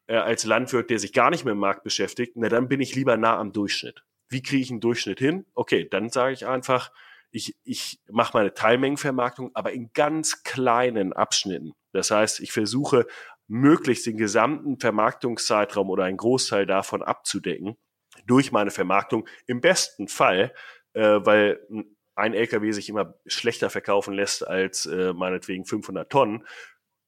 äh, 0.08 0.15
als 0.15 0.45
Landwirt, 0.45 0.89
der 0.89 1.00
sich 1.00 1.13
gar 1.13 1.30
nicht 1.30 1.45
mit 1.45 1.54
dem 1.54 1.60
Markt 1.60 1.84
beschäftigt, 1.84 2.34
na 2.36 2.50
dann 2.50 2.67
bin 2.67 2.82
ich 2.82 2.95
lieber 2.95 3.17
nah 3.17 3.38
am 3.38 3.54
Durchschnitt. 3.54 4.04
Wie 4.30 4.41
kriege 4.41 4.62
ich 4.62 4.71
einen 4.71 4.82
Durchschnitt 4.82 5.19
hin? 5.19 5.45
Okay, 5.54 5.88
dann 5.89 6.10
sage 6.10 6.34
ich 6.34 6.47
einfach, 6.47 6.91
ich, 7.32 7.56
ich 7.63 8.02
mache 8.10 8.38
meine 8.38 8.54
Teilmengenvermarktung, 8.54 9.52
aber 9.54 9.71
in 9.71 9.91
ganz 9.93 10.43
kleinen 10.43 11.13
Abschnitten. 11.13 11.74
Das 11.93 12.12
heißt, 12.12 12.39
ich 12.39 12.52
versuche 12.52 13.08
möglichst 13.47 14.06
den 14.06 14.17
gesamten 14.17 14.80
Vermarktungszeitraum 14.80 15.89
oder 15.89 16.06
einen 16.06 16.17
Großteil 16.17 16.65
davon 16.65 17.02
abzudecken 17.02 17.78
durch 18.26 18.52
meine 18.52 18.71
Vermarktung. 18.71 19.28
Im 19.47 19.62
besten 19.62 20.08
Fall, 20.08 20.54
äh, 20.93 21.19
weil 21.24 21.60
ein 22.22 22.34
LKW 22.34 22.72
sich 22.72 22.88
immer 22.90 23.16
schlechter 23.26 23.70
verkaufen 23.70 24.14
lässt 24.14 24.48
als 24.48 24.86
äh, 24.86 25.14
meinetwegen 25.14 25.66
500 25.66 26.10
Tonnen, 26.10 26.46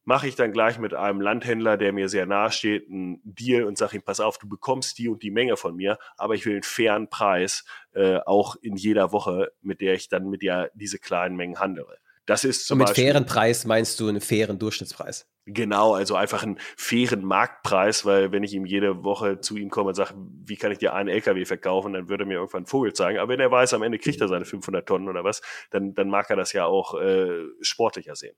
mache 0.05 0.27
ich 0.27 0.35
dann 0.35 0.51
gleich 0.51 0.79
mit 0.79 0.93
einem 0.93 1.21
Landhändler, 1.21 1.77
der 1.77 1.93
mir 1.93 2.09
sehr 2.09 2.25
nahe 2.25 2.51
steht, 2.51 2.89
einen 2.89 3.21
Deal 3.23 3.63
und 3.63 3.77
sage 3.77 3.95
ihm, 3.95 4.03
pass 4.03 4.19
auf, 4.19 4.37
du 4.37 4.49
bekommst 4.49 4.97
die 4.97 5.07
und 5.07 5.23
die 5.23 5.31
Menge 5.31 5.55
von 5.55 5.75
mir, 5.75 5.97
aber 6.17 6.35
ich 6.35 6.45
will 6.45 6.53
einen 6.53 6.63
fairen 6.63 7.09
Preis, 7.09 7.63
äh, 7.93 8.17
auch 8.25 8.55
in 8.57 8.75
jeder 8.75 9.11
Woche, 9.11 9.53
mit 9.61 9.79
der 9.79 9.93
ich 9.93 10.09
dann 10.09 10.29
mit 10.29 10.41
dir 10.41 10.71
diese 10.73 10.99
kleinen 10.99 11.37
Mengen 11.37 11.59
handele. 11.59 11.97
Das 12.25 12.45
ist 12.45 12.67
zum 12.67 12.75
Und 12.75 12.79
mit 12.79 12.87
Beispiel, 12.87 13.05
fairen 13.05 13.25
Preis 13.25 13.65
meinst 13.65 13.99
du 13.99 14.07
einen 14.07 14.21
fairen 14.21 14.57
Durchschnittspreis? 14.57 15.27
Genau, 15.45 15.93
also 15.93 16.15
einfach 16.15 16.43
einen 16.43 16.57
fairen 16.77 17.25
Marktpreis, 17.25 18.05
weil 18.05 18.31
wenn 18.31 18.43
ich 18.43 18.53
ihm 18.53 18.65
jede 18.65 19.03
Woche 19.03 19.41
zu 19.41 19.57
ihm 19.57 19.69
komme 19.69 19.89
und 19.89 19.95
sage, 19.95 20.13
wie 20.15 20.55
kann 20.55 20.71
ich 20.71 20.77
dir 20.77 20.93
einen 20.93 21.09
LKW 21.09 21.43
verkaufen, 21.43 21.91
dann 21.91 22.07
würde 22.07 22.23
er 22.23 22.27
mir 22.27 22.35
irgendwann 22.35 22.59
einen 22.59 22.67
Vogel 22.67 22.93
zeigen. 22.93 23.19
Aber 23.19 23.33
wenn 23.33 23.41
er 23.41 23.51
weiß, 23.51 23.73
am 23.73 23.83
Ende 23.83 23.99
kriegt 23.99 24.21
er 24.21 24.29
seine 24.29 24.45
500 24.45 24.87
Tonnen 24.87 25.09
oder 25.09 25.25
was, 25.25 25.41
dann, 25.69 25.93
dann 25.95 26.09
mag 26.09 26.29
er 26.29 26.37
das 26.37 26.53
ja 26.53 26.65
auch 26.65 26.97
äh, 26.97 27.43
sportlicher 27.59 28.15
sehen. 28.15 28.37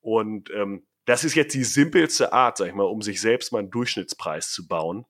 Und 0.00 0.50
ähm, 0.50 0.86
das 1.04 1.24
ist 1.24 1.34
jetzt 1.34 1.54
die 1.54 1.64
simpelste 1.64 2.32
Art, 2.32 2.58
sag 2.58 2.68
ich 2.68 2.74
mal, 2.74 2.84
um 2.84 3.02
sich 3.02 3.20
selbst 3.20 3.52
mal 3.52 3.58
einen 3.58 3.70
Durchschnittspreis 3.70 4.52
zu 4.52 4.68
bauen. 4.68 5.04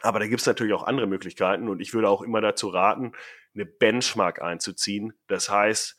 Aber 0.00 0.20
da 0.20 0.26
gibt 0.26 0.40
es 0.40 0.46
natürlich 0.46 0.72
auch 0.72 0.84
andere 0.84 1.06
Möglichkeiten 1.06 1.68
und 1.68 1.80
ich 1.80 1.92
würde 1.92 2.08
auch 2.08 2.22
immer 2.22 2.40
dazu 2.40 2.68
raten, 2.68 3.12
eine 3.54 3.66
Benchmark 3.66 4.40
einzuziehen. 4.40 5.14
Das 5.26 5.50
heißt, 5.50 5.96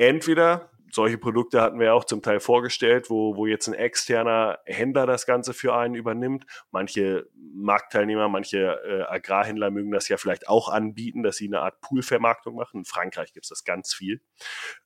entweder 0.00 0.70
solche 0.92 1.18
Produkte 1.18 1.60
hatten 1.60 1.78
wir 1.78 1.94
auch 1.94 2.04
zum 2.04 2.22
Teil 2.22 2.40
vorgestellt, 2.40 3.10
wo, 3.10 3.36
wo 3.36 3.46
jetzt 3.46 3.68
ein 3.68 3.74
externer 3.74 4.58
Händler 4.64 5.06
das 5.06 5.24
Ganze 5.24 5.54
für 5.54 5.74
einen 5.74 5.94
übernimmt. 5.94 6.46
Manche 6.72 7.28
Marktteilnehmer, 7.54 8.28
manche 8.28 8.80
äh, 8.84 9.02
Agrarhändler 9.02 9.70
mögen 9.70 9.92
das 9.92 10.08
ja 10.08 10.16
vielleicht 10.16 10.48
auch 10.48 10.68
anbieten, 10.68 11.22
dass 11.22 11.36
sie 11.36 11.46
eine 11.46 11.60
Art 11.60 11.80
Poolvermarktung 11.80 12.56
machen. 12.56 12.78
In 12.78 12.84
Frankreich 12.84 13.32
gibt 13.32 13.44
es 13.44 13.50
das 13.50 13.64
ganz 13.64 13.94
viel. 13.94 14.20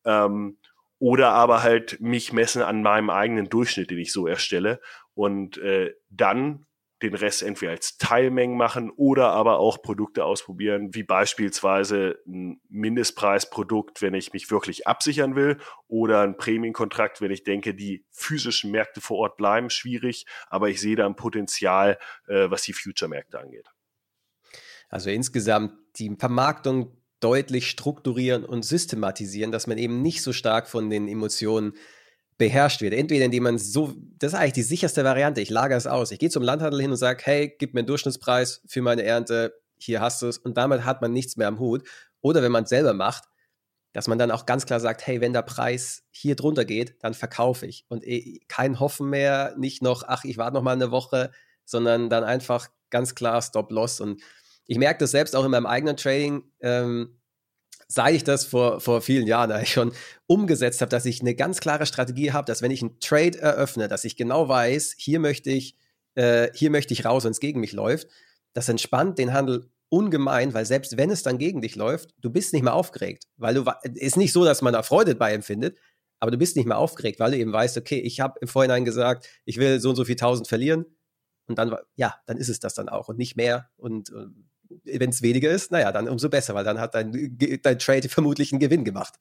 Ähm, 0.04 0.58
oder 0.98 1.30
aber 1.30 1.62
halt 1.62 2.00
mich 2.00 2.32
messen 2.32 2.62
an 2.62 2.82
meinem 2.82 3.08
eigenen 3.08 3.48
Durchschnitt, 3.48 3.90
den 3.90 3.98
ich 3.98 4.12
so 4.12 4.26
erstelle. 4.26 4.80
Und 5.14 5.56
äh, 5.58 5.94
dann 6.10 6.66
den 7.02 7.14
Rest 7.14 7.42
entweder 7.42 7.72
als 7.72 7.98
Teilmengen 7.98 8.56
machen 8.56 8.90
oder 8.96 9.30
aber 9.30 9.58
auch 9.58 9.82
Produkte 9.82 10.24
ausprobieren, 10.24 10.94
wie 10.94 11.02
beispielsweise 11.02 12.18
ein 12.26 12.60
Mindestpreisprodukt, 12.68 14.00
wenn 14.00 14.14
ich 14.14 14.32
mich 14.32 14.50
wirklich 14.50 14.86
absichern 14.86 15.34
will, 15.34 15.58
oder 15.88 16.22
ein 16.22 16.36
Prämienkontrakt, 16.36 17.20
wenn 17.20 17.30
ich 17.30 17.42
denke, 17.42 17.74
die 17.74 18.04
physischen 18.10 18.70
Märkte 18.70 19.00
vor 19.00 19.18
Ort 19.18 19.36
bleiben 19.36 19.70
schwierig, 19.70 20.26
aber 20.48 20.68
ich 20.68 20.80
sehe 20.80 20.96
da 20.96 21.06
ein 21.06 21.16
Potenzial, 21.16 21.98
äh, 22.26 22.50
was 22.50 22.62
die 22.62 22.72
Future-Märkte 22.72 23.38
angeht. 23.38 23.68
Also 24.88 25.10
insgesamt 25.10 25.72
die 25.96 26.14
Vermarktung 26.16 26.96
deutlich 27.20 27.70
strukturieren 27.70 28.44
und 28.44 28.64
systematisieren, 28.64 29.50
dass 29.50 29.66
man 29.66 29.78
eben 29.78 30.02
nicht 30.02 30.22
so 30.22 30.32
stark 30.32 30.68
von 30.68 30.90
den 30.90 31.08
Emotionen 31.08 31.74
beherrscht 32.38 32.80
wird. 32.80 32.94
Entweder 32.94 33.26
indem 33.26 33.44
man 33.44 33.58
so, 33.58 33.94
das 34.18 34.32
ist 34.32 34.38
eigentlich 34.38 34.52
die 34.54 34.62
sicherste 34.62 35.04
Variante, 35.04 35.40
ich 35.40 35.50
lagere 35.50 35.78
es 35.78 35.86
aus. 35.86 36.10
Ich 36.10 36.18
gehe 36.18 36.30
zum 36.30 36.42
Landhandel 36.42 36.80
hin 36.80 36.90
und 36.90 36.96
sage, 36.96 37.22
hey, 37.24 37.54
gib 37.58 37.74
mir 37.74 37.80
einen 37.80 37.86
Durchschnittspreis 37.86 38.62
für 38.66 38.82
meine 38.82 39.02
Ernte, 39.04 39.54
hier 39.78 40.00
hast 40.00 40.22
du 40.22 40.26
es 40.26 40.38
und 40.38 40.56
damit 40.56 40.84
hat 40.84 41.02
man 41.02 41.12
nichts 41.12 41.36
mehr 41.36 41.48
am 41.48 41.58
Hut. 41.58 41.86
Oder 42.20 42.42
wenn 42.42 42.52
man 42.52 42.64
es 42.64 42.70
selber 42.70 42.94
macht, 42.94 43.24
dass 43.92 44.08
man 44.08 44.18
dann 44.18 44.32
auch 44.32 44.44
ganz 44.46 44.66
klar 44.66 44.80
sagt, 44.80 45.06
hey, 45.06 45.20
wenn 45.20 45.32
der 45.32 45.42
Preis 45.42 46.02
hier 46.10 46.34
drunter 46.34 46.64
geht, 46.64 46.96
dann 47.00 47.14
verkaufe 47.14 47.66
ich. 47.66 47.84
Und 47.88 48.04
eh, 48.04 48.40
kein 48.48 48.80
Hoffen 48.80 49.08
mehr, 49.08 49.54
nicht 49.56 49.82
noch, 49.82 50.02
ach, 50.06 50.24
ich 50.24 50.36
warte 50.36 50.54
noch 50.54 50.62
mal 50.62 50.72
eine 50.72 50.90
Woche, 50.90 51.30
sondern 51.64 52.10
dann 52.10 52.24
einfach 52.24 52.68
ganz 52.90 53.14
klar 53.14 53.40
Stop-Loss. 53.40 54.00
Und 54.00 54.20
ich 54.66 54.78
merke 54.78 54.98
das 54.98 55.12
selbst 55.12 55.36
auch 55.36 55.44
in 55.44 55.52
meinem 55.52 55.66
eigenen 55.66 55.96
Trading, 55.96 56.42
ähm, 56.60 57.20
seit 57.88 58.14
ich 58.14 58.24
das 58.24 58.44
vor, 58.46 58.80
vor 58.80 59.00
vielen 59.00 59.26
Jahren 59.26 59.52
eigentlich 59.52 59.72
schon 59.72 59.92
umgesetzt 60.26 60.80
habe, 60.80 60.90
dass 60.90 61.06
ich 61.06 61.20
eine 61.20 61.34
ganz 61.34 61.60
klare 61.60 61.86
Strategie 61.86 62.32
habe, 62.32 62.46
dass 62.46 62.62
wenn 62.62 62.70
ich 62.70 62.82
einen 62.82 62.98
Trade 63.00 63.38
eröffne, 63.38 63.88
dass 63.88 64.04
ich 64.04 64.16
genau 64.16 64.48
weiß, 64.48 64.94
hier 64.98 65.20
möchte 65.20 65.50
ich, 65.50 65.76
äh, 66.14 66.48
hier 66.54 66.70
möchte 66.70 66.94
ich 66.94 67.04
raus, 67.04 67.24
wenn 67.24 67.32
es 67.32 67.40
gegen 67.40 67.60
mich 67.60 67.72
läuft. 67.72 68.08
Das 68.52 68.68
entspannt 68.68 69.18
den 69.18 69.32
Handel 69.32 69.70
ungemein, 69.88 70.54
weil 70.54 70.66
selbst 70.66 70.96
wenn 70.96 71.10
es 71.10 71.22
dann 71.22 71.38
gegen 71.38 71.60
dich 71.60 71.76
läuft, 71.76 72.14
du 72.20 72.30
bist 72.30 72.52
nicht 72.52 72.62
mehr 72.62 72.74
aufgeregt, 72.74 73.24
weil 73.36 73.54
du 73.54 73.64
ist 73.94 74.16
nicht 74.16 74.32
so, 74.32 74.44
dass 74.44 74.62
man 74.62 74.72
da 74.72 74.82
Freude 74.82 75.14
bei 75.14 75.32
empfindet, 75.32 75.78
aber 76.20 76.30
du 76.30 76.38
bist 76.38 76.56
nicht 76.56 76.66
mehr 76.66 76.78
aufgeregt, 76.78 77.20
weil 77.20 77.32
du 77.32 77.38
eben 77.38 77.52
weißt, 77.52 77.76
okay, 77.76 78.00
ich 78.00 78.20
habe 78.20 78.38
im 78.40 78.48
Vorhinein 78.48 78.84
gesagt, 78.84 79.28
ich 79.44 79.58
will 79.58 79.80
so 79.80 79.90
und 79.90 79.96
so 79.96 80.04
viel 80.04 80.16
tausend 80.16 80.48
verlieren 80.48 80.86
und 81.46 81.58
dann 81.58 81.76
ja, 81.96 82.14
dann 82.26 82.38
ist 82.38 82.48
es 82.48 82.58
das 82.58 82.74
dann 82.74 82.88
auch 82.88 83.08
und 83.08 83.18
nicht 83.18 83.36
mehr 83.36 83.70
und, 83.76 84.10
und 84.10 84.50
wenn 84.84 85.10
es 85.10 85.22
weniger 85.22 85.50
ist, 85.50 85.70
naja, 85.70 85.92
dann 85.92 86.08
umso 86.08 86.28
besser, 86.28 86.54
weil 86.54 86.64
dann 86.64 86.80
hat 86.80 86.94
dein, 86.94 87.36
dein 87.62 87.78
Trade 87.78 88.08
vermutlich 88.08 88.52
einen 88.52 88.60
Gewinn 88.60 88.84
gemacht. 88.84 89.14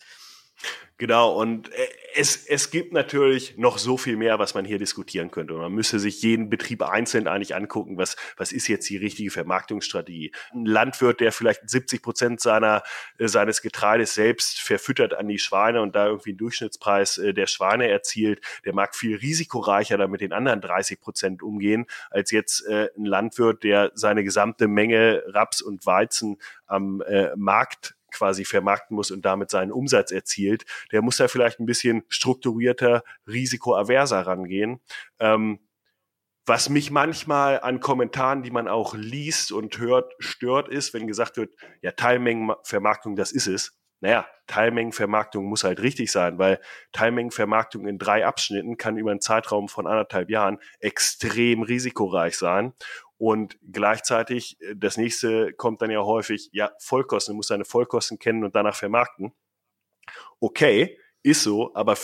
Genau, 0.98 1.40
und 1.40 1.70
äh, 1.74 1.88
es, 2.16 2.46
es 2.46 2.72
gibt 2.72 2.94
natürlich 2.94 3.58
noch 3.58 3.78
so 3.78 3.98
viel 3.98 4.18
mehr, 4.18 4.40
was 4.40 4.54
man 4.54 4.66
hier 4.66 4.78
diskutieren 4.78 5.32
könnte. 5.32 5.54
Man 5.54 5.72
müsste 5.72 6.00
sich 6.00 6.22
jeden 6.22 6.50
Betrieb 6.50 6.82
einzeln 6.82 7.28
eigentlich 7.28 7.56
angucken, 7.56 7.98
was, 7.98 8.16
was 8.38 8.52
ist 8.52 8.68
jetzt 8.68 8.90
die 8.90 8.98
richtige 8.98 9.32
Vermarktungsstrategie. 9.32 10.32
Ein 10.54 10.66
Landwirt, 10.66 11.20
der 11.20 11.32
vielleicht 11.32 11.70
70 11.70 12.02
Prozent 12.02 12.42
seiner, 12.42 12.84
äh, 13.18 13.28
seines 13.28 13.62
Getreides 13.62 14.14
selbst 14.14 14.62
verfüttert 14.62 15.14
an 15.14 15.28
die 15.28 15.40
Schweine 15.40 15.82
und 15.82 15.96
da 15.96 16.08
irgendwie 16.08 16.32
einen 16.32 16.38
Durchschnittspreis 16.38 17.18
äh, 17.18 17.34
der 17.34 17.48
Schweine 17.48 17.90
erzielt, 17.90 18.42
der 18.66 18.74
mag 18.74 18.96
viel 18.96 19.18
risikoreicher 19.18 19.98
da 19.98 20.08
mit 20.08 20.22
den 20.22 20.34
anderen 20.34 20.62
30 20.62 21.02
Prozent 21.02 21.44
umgehen, 21.44 21.86
als 22.10 22.32
jetzt 22.32 22.66
äh, 22.68 22.90
ein 22.98 23.06
Landwirt, 23.06 23.64
der 23.64 23.92
seine 23.96 24.24
gesamte 24.24 24.68
Menge 24.68 25.24
Raps 25.28 25.62
und 25.62 25.86
Weizen 25.86 26.38
am 26.66 27.04
Markt 27.36 27.96
quasi 28.14 28.46
vermarkten 28.46 28.96
muss 28.96 29.12
und 29.12 29.26
damit 29.26 29.50
seinen 29.50 29.72
Umsatz 29.72 30.12
erzielt, 30.12 30.66
der 30.92 31.02
muss 31.02 31.18
da 31.18 31.28
vielleicht 31.28 31.60
ein 31.60 31.66
bisschen 31.66 32.04
strukturierter, 32.08 33.04
risikoaverser 33.28 34.22
rangehen. 34.22 34.80
Ähm, 35.20 35.60
was 36.46 36.70
mich 36.70 36.92
manchmal 36.92 37.62
an 37.62 37.80
Kommentaren, 37.80 38.44
die 38.44 38.52
man 38.52 38.68
auch 38.68 38.96
liest 38.96 39.54
und 39.54 39.78
hört, 39.78 40.14
stört, 40.20 40.68
ist, 40.68 40.94
wenn 40.94 41.08
gesagt 41.08 41.38
wird, 41.38 41.56
ja, 41.82 41.92
Teilmengenvermarktung, 41.92 43.16
das 43.16 43.32
ist 43.32 43.48
es. 43.48 43.80
Naja, 44.02 44.28
Teilmengenvermarktung 44.48 45.46
muss 45.46 45.64
halt 45.64 45.82
richtig 45.82 46.12
sein, 46.12 46.38
weil 46.38 46.60
Teilmengenvermarktung 46.92 47.88
in 47.88 47.98
drei 47.98 48.26
Abschnitten 48.26 48.76
kann 48.76 48.98
über 48.98 49.12
einen 49.12 49.22
Zeitraum 49.22 49.70
von 49.70 49.88
anderthalb 49.88 50.30
Jahren 50.30 50.60
extrem 50.82 51.62
risikoreich 51.62 52.38
sein. 52.38 52.74
Und 53.18 53.58
gleichzeitig, 53.72 54.58
äh, 54.62 54.76
das 54.76 54.98
nächste 54.98 55.54
kommt 55.54 55.82
dann 55.82 55.92
ja 55.92 56.04
häufig, 56.04 56.50
ja, 56.52 56.72
Vollkosten, 56.80 57.34
du 57.34 57.38
musst 57.38 57.52
deine 57.52 57.66
Vollkosten 57.66 58.20
kennen 58.20 58.44
und 58.44 58.56
danach 58.56 58.76
vermarkten. 58.76 59.34
Okay, 60.40 60.98
ist 61.24 61.44
so, 61.44 61.74
aber 61.74 61.98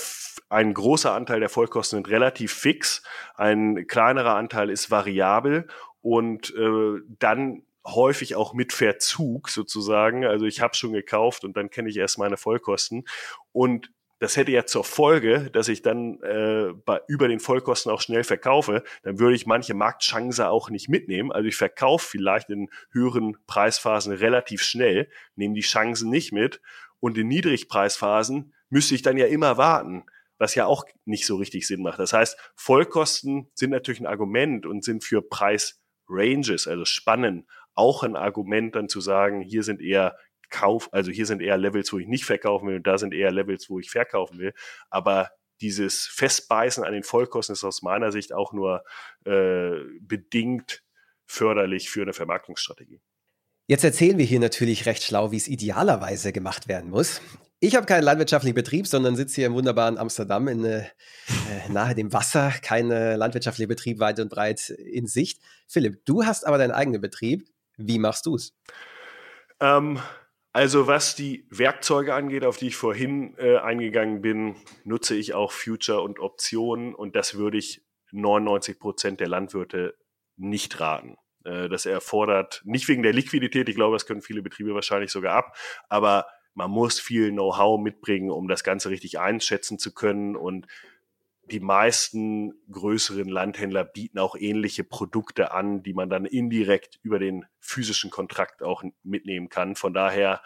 ein 0.48 0.74
großer 0.74 1.14
Anteil 1.14 1.42
der 1.42 1.50
Vollkosten 1.50 1.98
sind 1.98 2.10
relativ 2.10 2.54
fix, 2.54 3.04
ein 3.36 3.86
kleinerer 3.88 4.36
Anteil 4.36 4.70
ist 4.70 4.92
variabel 4.92 5.68
und 6.02 6.56
äh, 6.56 7.02
dann 7.20 7.64
häufig 7.86 8.36
auch 8.36 8.54
mit 8.54 8.74
Verzug 8.74 9.50
sozusagen. 9.50 10.26
Also 10.26 10.46
ich 10.46 10.62
habe 10.62 10.76
schon 10.76 10.94
gekauft 10.94 11.44
und 11.44 11.58
dann 11.58 11.70
kenne 11.70 11.90
ich 11.90 11.98
erst 11.98 12.18
meine 12.18 12.38
Vollkosten. 12.38 13.06
Und 13.52 13.92
das 14.20 14.36
hätte 14.36 14.52
ja 14.52 14.66
zur 14.66 14.84
Folge, 14.84 15.50
dass 15.52 15.70
ich 15.70 15.82
dann 15.82 16.22
äh, 16.22 16.74
bei, 16.86 17.02
über 17.08 17.28
den 17.28 17.40
Vollkosten 17.40 17.92
auch 17.92 18.02
schnell 18.02 18.24
verkaufe, 18.24 18.84
dann 19.04 19.18
würde 19.20 19.36
ich 19.36 19.46
manche 19.46 19.74
Marktchance 19.74 20.50
auch 20.50 20.70
nicht 20.70 20.90
mitnehmen. 20.90 21.32
Also 21.32 21.48
ich 21.48 21.56
verkaufe 21.56 22.06
vielleicht 22.06 22.50
in 22.50 22.70
höheren 22.92 23.38
Preisphasen 23.48 24.14
relativ 24.14 24.62
schnell, 24.62 25.10
nehme 25.36 25.56
die 25.56 25.62
Chancen 25.62 26.10
nicht 26.10 26.34
mit 26.34 26.62
und 27.00 27.18
in 27.18 27.30
Niedrigpreisphasen 27.30 28.54
müsste 28.70 28.96
ich 28.96 29.02
dann 29.02 29.18
ja 29.18 29.26
immer 29.26 29.58
warten, 29.58 30.04
was 30.38 30.54
ja 30.56 30.66
auch 30.66 30.86
nicht 31.06 31.26
so 31.26 31.38
richtig 31.38 31.66
Sinn 31.66 31.82
macht. 31.82 32.00
Das 32.00 32.14
heißt, 32.14 32.38
Vollkosten 32.56 33.50
sind 33.54 33.72
natürlich 33.72 34.02
ein 34.02 34.08
Argument 34.08 34.66
und 34.66 34.84
sind 34.84 35.04
für 35.04 35.22
Preisranges, 35.22 36.68
also 36.68 36.86
Spannen, 36.86 37.48
auch 37.74 38.04
ein 38.04 38.18
Argument 38.18 38.76
dann 38.76 38.90
zu 38.90 39.00
sagen, 39.00 39.42
hier 39.42 39.64
sind 39.64 39.82
eher 39.82 40.18
Kauf, 40.50 40.90
also 40.92 41.12
hier 41.12 41.26
sind 41.26 41.42
eher 41.42 41.58
Levels, 41.58 41.92
wo 41.94 42.00
ich 42.00 42.08
nicht 42.08 42.26
verkaufen 42.26 42.68
will 42.68 42.78
und 42.78 42.88
da 42.88 42.98
sind 42.98 43.14
eher 43.14 43.32
Levels, 43.32 43.70
wo 43.70 43.80
ich 43.80 43.90
verkaufen 43.90 44.40
will. 44.40 44.54
Aber 44.90 45.30
dieses 45.62 46.08
Festbeißen 46.08 46.84
an 46.84 46.94
den 46.94 47.04
Vollkosten 47.04 47.54
ist 47.54 47.64
aus 47.64 47.82
meiner 47.82 48.12
Sicht 48.12 48.34
auch 48.34 48.54
nur 48.54 48.84
äh, 49.26 49.72
bedingt 50.02 50.84
förderlich 51.26 51.90
für 51.90 52.02
eine 52.02 52.14
Vermarktungsstrategie. 52.14 53.02
Jetzt 53.68 53.84
erzählen 53.84 54.18
wir 54.18 54.26
hier 54.26 54.40
natürlich 54.40 54.88
recht 54.88 55.04
schlau, 55.04 55.32
wie 55.32 55.38
es 55.38 55.48
idealerweise 55.48 56.32
gemacht 56.32 56.68
werden 56.68 56.90
muss. 56.90 57.22
Ich 57.60 57.76
habe 57.76 57.86
keinen 57.86 58.04
landwirtschaftlichen 58.04 58.56
Betrieb, 58.56 58.88
sondern 58.88 59.16
sitze 59.16 59.36
hier 59.36 59.48
im 59.48 59.54
wunderbaren 59.54 59.98
Amsterdam 59.98 60.48
in, 60.48 60.64
äh, 60.64 60.86
nahe 61.70 61.94
dem 61.94 62.14
Wasser. 62.14 62.54
Kein 62.62 62.90
äh, 62.90 63.16
landwirtschaftlicher 63.16 63.68
Betrieb 63.68 64.00
weit 64.00 64.20
und 64.20 64.30
breit 64.30 64.70
in 64.70 65.08
Sicht. 65.08 65.42
Philipp, 65.68 66.06
du 66.06 66.26
hast 66.26 66.48
aber 66.48 66.58
deinen 66.58 66.72
eigenen 66.72 67.02
Betrieb. 67.02 67.48
Wie 67.78 68.00
machst 68.00 68.26
du 68.26 68.36
es? 68.36 68.56
Ähm, 69.60 70.00
also 70.52 70.88
was 70.88 71.16
die 71.16 71.46
Werkzeuge 71.50 72.14
angeht, 72.14 72.44
auf 72.44 72.58
die 72.58 72.68
ich 72.68 72.76
vorhin 72.76 73.36
äh, 73.38 73.58
eingegangen 73.58 74.22
bin, 74.22 74.56
nutze 74.84 75.16
ich 75.16 75.34
auch 75.34 75.52
Future 75.52 76.02
und 76.02 76.20
Optionen 76.20 76.96
und 76.96 77.16
das 77.16 77.36
würde 77.36 77.58
ich 77.58 77.84
99 78.12 78.80
Prozent 78.80 79.20
der 79.20 79.28
Landwirte 79.28 79.96
nicht 80.38 80.80
raten. 80.80 81.18
Äh, 81.44 81.70
das 81.70 81.86
erfordert 81.86 82.62
nicht 82.66 82.88
wegen 82.88 83.04
der 83.04 83.14
Liquidität, 83.14 83.70
ich 83.70 83.76
glaube, 83.76 83.96
das 83.96 84.06
können 84.06 84.22
viele 84.22 84.42
Betriebe 84.42 84.74
wahrscheinlich 84.74 85.12
sogar 85.12 85.36
ab, 85.36 85.56
aber 85.88 86.26
man 86.56 86.72
muss 86.72 87.00
viel 87.00 87.32
Know-how 87.32 87.80
mitbringen, 87.80 88.32
um 88.32 88.48
das 88.48 88.64
Ganze 88.64 88.90
richtig 88.90 89.20
einschätzen 89.20 89.78
zu 89.78 89.94
können 89.94 90.36
und 90.36 90.68
die 91.52 91.60
meisten 91.60 92.54
größeren 92.72 93.28
Landhändler 93.28 93.84
bieten 93.84 94.20
auch 94.20 94.36
ähnliche 94.36 94.84
Produkte 94.84 95.52
an, 95.52 95.84
die 95.84 95.94
man 95.94 96.10
dann 96.10 96.26
indirekt 96.26 97.00
über 97.04 97.20
den 97.20 97.46
physischen 97.60 98.10
Kontrakt 98.10 98.64
auch 98.64 98.84
mitnehmen 99.04 99.50
kann. 99.50 99.76
Von 99.76 99.94
daher. 99.94 100.42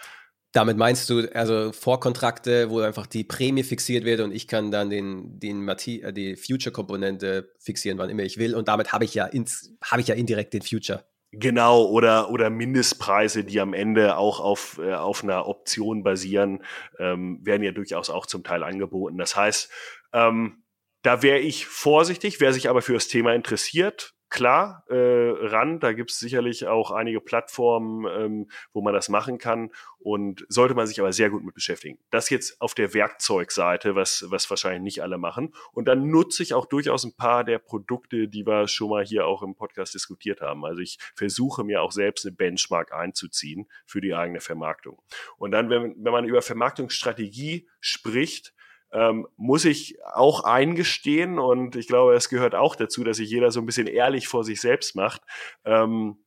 Damit 0.52 0.78
meinst 0.78 1.10
du 1.10 1.28
also 1.34 1.72
Vorkontrakte, 1.72 2.70
wo 2.70 2.80
einfach 2.80 3.08
die 3.08 3.24
Prämie 3.24 3.64
fixiert 3.64 4.06
wird 4.06 4.22
und 4.22 4.32
ich 4.32 4.48
kann 4.48 4.70
dann 4.70 4.90
den, 4.90 5.40
den 5.40 5.68
äh, 5.68 6.14
die 6.14 6.36
Future-Komponente 6.36 7.52
fixieren, 7.60 7.98
wann 7.98 8.10
immer 8.10 8.24
ich 8.24 8.38
will. 8.38 8.54
Und 8.54 8.68
damit 8.68 8.94
habe 8.94 9.06
ich 9.06 9.16
ja 9.16 9.26
ins, 9.26 9.74
habe 9.84 10.02
ich 10.02 10.08
ja 10.08 10.16
indirekt 10.16 10.54
den 10.54 10.62
Future. 10.62 11.06
Genau, 11.36 11.86
oder, 11.86 12.30
oder 12.30 12.52
Mindestpreise, 12.52 13.44
die 13.44 13.60
am 13.60 13.74
Ende 13.74 14.18
auch 14.18 14.40
auf, 14.40 14.78
äh, 14.78 14.94
auf 14.94 15.24
einer 15.24 15.48
Option 15.48 16.04
basieren, 16.04 16.64
ähm, 17.00 17.40
werden 17.44 17.64
ja 17.64 17.72
durchaus 17.72 18.12
auch 18.12 18.28
zum 18.28 18.44
Teil 18.44 18.62
angeboten. 18.62 19.18
Das 19.18 19.36
heißt, 19.36 19.72
ähm, 20.14 20.63
da 21.04 21.22
wäre 21.22 21.40
ich 21.40 21.68
vorsichtig, 21.68 22.40
wer 22.40 22.54
sich 22.54 22.70
aber 22.70 22.82
für 22.82 22.94
das 22.94 23.08
Thema 23.08 23.34
interessiert, 23.34 24.14
klar, 24.34 24.84
äh, 24.90 24.96
ran. 24.96 25.80
Da 25.80 25.94
gibt 25.94 26.10
es 26.10 26.18
sicherlich 26.18 26.66
auch 26.66 26.90
einige 26.90 27.22
Plattformen, 27.22 28.08
ähm, 28.08 28.50
wo 28.74 28.82
man 28.82 28.94
das 28.94 29.08
machen 29.08 29.38
kann 29.38 29.70
und 30.00 30.44
sollte 30.50 30.74
man 30.74 30.88
sich 30.88 31.00
aber 31.00 31.14
sehr 31.14 31.30
gut 31.30 31.44
mit 31.44 31.54
beschäftigen. 31.54 32.00
Das 32.10 32.32
jetzt 32.32 32.60
auf 32.60 32.74
der 32.74 32.96
Werkzeugseite, 32.96 33.96
was, 33.96 34.26
was 34.30 34.50
wahrscheinlich 34.50 34.82
nicht 34.82 35.04
alle 35.04 35.20
machen. 35.20 35.54
Und 35.72 35.88
dann 35.88 36.10
nutze 36.10 36.42
ich 36.42 36.56
auch 36.56 36.66
durchaus 36.66 37.04
ein 37.04 37.16
paar 37.16 37.44
der 37.44 37.60
Produkte, 37.60 38.28
die 38.28 38.48
wir 38.48 38.68
schon 38.68 38.90
mal 38.90 39.06
hier 39.06 39.28
auch 39.28 39.44
im 39.44 39.54
Podcast 39.54 39.94
diskutiert 39.94 40.42
haben. 40.42 40.66
Also 40.66 40.82
ich 40.82 40.98
versuche 41.16 41.64
mir 41.64 41.84
auch 41.84 41.92
selbst 41.92 42.26
eine 42.26 42.36
Benchmark 42.36 42.92
einzuziehen 42.92 43.68
für 43.86 44.02
die 44.02 44.16
eigene 44.16 44.40
Vermarktung. 44.40 45.00
Und 45.38 45.52
dann, 45.52 45.70
wenn, 45.70 45.94
wenn 46.04 46.12
man 46.12 46.26
über 46.26 46.42
Vermarktungsstrategie 46.42 47.68
spricht, 47.82 48.56
ähm, 48.94 49.28
muss 49.36 49.66
ich 49.66 49.98
auch 50.06 50.44
eingestehen 50.44 51.40
und 51.40 51.76
ich 51.76 51.88
glaube, 51.88 52.14
es 52.14 52.30
gehört 52.30 52.56
auch 52.56 52.76
dazu, 52.76 53.04
dass 53.04 53.18
sich 53.18 53.30
jeder 53.30 53.52
so 53.52 53.60
ein 53.60 53.66
bisschen 53.66 53.88
ehrlich 53.88 54.28
vor 54.28 54.44
sich 54.44 54.62
selbst 54.62 54.96
macht. 54.96 55.22
Ähm, 55.66 56.18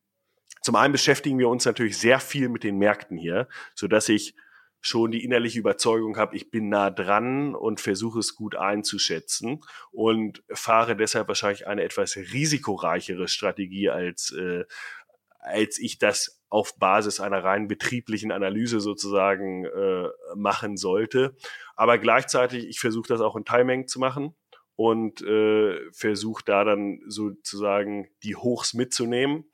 zum 0.61 0.75
einen 0.75 0.93
beschäftigen 0.93 1.39
wir 1.39 1.49
uns 1.49 1.65
natürlich 1.65 1.97
sehr 1.97 2.19
viel 2.19 2.49
mit 2.49 2.65
den 2.65 2.77
Märkten 2.77 3.17
hier, 3.17 3.49
so 3.75 3.87
dass 3.87 4.09
ich 4.09 4.35
schon 4.81 5.11
die 5.11 5.25
innerliche 5.25 5.59
Überzeugung 5.59 6.17
habe, 6.17 6.37
ich 6.37 6.51
bin 6.51 6.69
nah 6.69 6.91
dran 6.91 7.55
und 7.55 7.81
versuche 7.81 8.19
es 8.19 8.35
gut 8.35 8.57
einzuschätzen 8.57 9.61
und 9.91 10.43
fahre 10.53 10.97
deshalb 10.97 11.29
wahrscheinlich 11.29 11.67
eine 11.67 11.83
etwas 11.83 12.17
risikoreichere 12.17 13.29
Strategie 13.29 13.91
als, 13.91 14.33
äh, 14.33 14.65
als 15.47 15.79
ich 15.79 15.99
das 15.99 16.43
auf 16.49 16.79
Basis 16.79 17.21
einer 17.21 17.43
rein 17.43 17.69
betrieblichen 17.69 18.33
Analyse 18.33 18.81
sozusagen 18.81 19.65
äh, 19.65 20.09
machen 20.35 20.77
sollte. 20.77 21.37
Aber 21.75 21.99
gleichzeitig, 21.99 22.67
ich 22.69 22.81
versuche 22.81 23.09
das 23.09 23.21
auch 23.21 23.37
in 23.37 23.45
Teilmengen 23.45 23.89
zu 23.89 23.99
machen 23.99 24.35
und 24.77 25.23
äh, 25.23 25.79
versuche 25.93 26.43
da 26.45 26.65
dann 26.65 27.01
sozusagen 27.07 28.09
die 28.23 28.37
Hochs 28.37 28.75
mitzunehmen 28.75 29.45